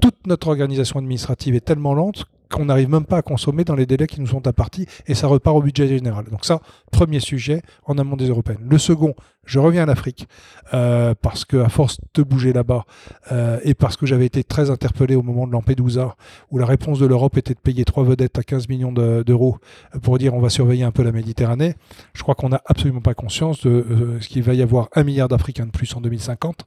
[0.00, 3.86] toute notre organisation administrative est tellement lente qu'on n'arrive même pas à consommer dans les
[3.86, 6.26] délais qui nous sont impartis et ça repart au budget général.
[6.30, 8.66] Donc ça, premier sujet en amont des européennes.
[8.68, 9.14] Le second,
[9.48, 10.28] je reviens à l'Afrique
[10.74, 12.84] euh, parce que à force de bouger là-bas
[13.32, 16.16] euh, et parce que j'avais été très interpellé au moment de Lampedusa
[16.50, 19.56] où la réponse de l'Europe était de payer trois vedettes à 15 millions d'euros
[20.02, 21.74] pour dire on va surveiller un peu la Méditerranée.
[22.12, 25.02] Je crois qu'on n'a absolument pas conscience de euh, ce qu'il va y avoir un
[25.02, 26.66] milliard d'Africains de plus en 2050,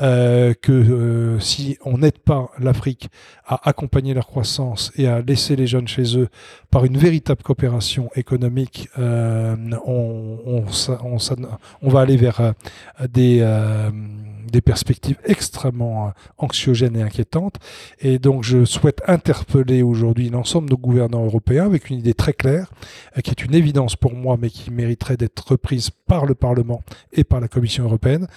[0.00, 3.10] euh, que si on n'aide pas l'Afrique
[3.46, 6.28] à accompagner leur croissance et à laisser les jeunes chez eux
[6.74, 10.64] par une véritable coopération économique, on,
[11.82, 12.52] on, va aller vers
[13.08, 13.46] des
[14.54, 17.56] des perspectives extrêmement euh, anxiogènes et inquiétantes.
[18.00, 22.70] Et donc je souhaite interpeller aujourd'hui l'ensemble de gouvernants européens avec une idée très claire,
[23.18, 26.82] euh, qui est une évidence pour moi, mais qui mériterait d'être reprise par le Parlement
[27.12, 28.28] et par la Commission européenne.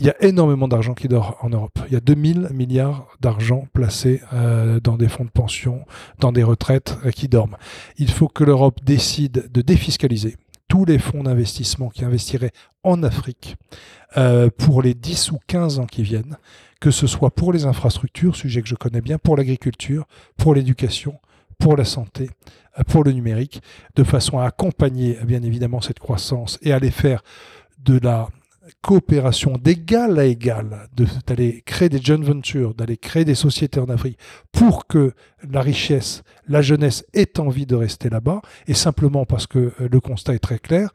[0.00, 1.78] Il y a énormément d'argent qui dort en Europe.
[1.88, 5.84] Il y a 2000 milliards d'argent placés euh, dans des fonds de pension,
[6.20, 7.56] dans des retraites qui dorment.
[7.98, 10.36] Il faut que l'Europe décide de défiscaliser
[10.68, 12.52] tous les fonds d'investissement qui investiraient
[12.82, 13.56] en Afrique
[14.16, 16.36] euh, pour les 10 ou 15 ans qui viennent,
[16.80, 20.06] que ce soit pour les infrastructures, sujet que je connais bien, pour l'agriculture,
[20.36, 21.18] pour l'éducation,
[21.58, 22.30] pour la santé,
[22.78, 23.60] euh, pour le numérique,
[23.94, 27.22] de façon à accompagner bien évidemment cette croissance et à les faire
[27.78, 28.28] de la
[28.82, 30.88] coopération d'égal à égal,
[31.26, 34.18] d'aller créer des joint ventures, d'aller créer des sociétés en Afrique
[34.52, 35.12] pour que
[35.48, 40.00] la richesse, la jeunesse ait envie de rester là-bas, et simplement parce que euh, le
[40.00, 40.90] constat est très clair,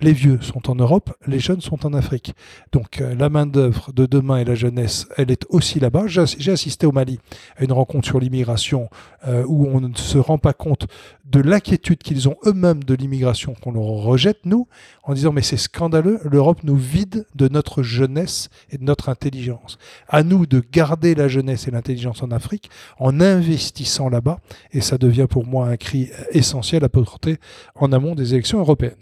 [0.00, 2.34] les vieux sont en Europe, les jeunes sont en Afrique.
[2.72, 6.04] Donc euh, la main-d'œuvre de demain et la jeunesse, elle est aussi là-bas.
[6.06, 7.18] J'ai assisté au Mali
[7.56, 8.88] à une rencontre sur l'immigration
[9.26, 10.86] euh, où on ne se rend pas compte
[11.24, 14.66] de l'inquiétude qu'ils ont eux-mêmes de l'immigration qu'on leur rejette, nous,
[15.02, 19.78] en disant mais c'est scandaleux, l'Europe nous vide de notre jeunesse et de notre intelligence.
[20.08, 24.38] À nous de garder la jeunesse et l'intelligence en Afrique en investissant là-bas,
[24.72, 27.36] et ça devient pour moi un cri essentiel à porter
[27.74, 28.96] en amont des élections européennes.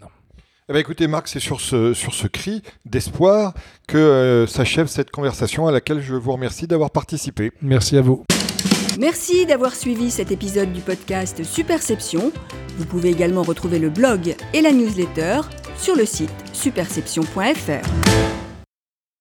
[0.69, 3.53] Eh bien, écoutez, Marc, c'est sur ce, sur ce cri d'espoir
[3.87, 7.53] que euh, s'achève cette conversation à laquelle je vous remercie d'avoir participé.
[7.61, 8.25] Merci à vous.
[8.99, 12.33] Merci d'avoir suivi cet épisode du podcast Superception.
[12.77, 15.39] Vous pouvez également retrouver le blog et la newsletter
[15.77, 18.46] sur le site superception.fr.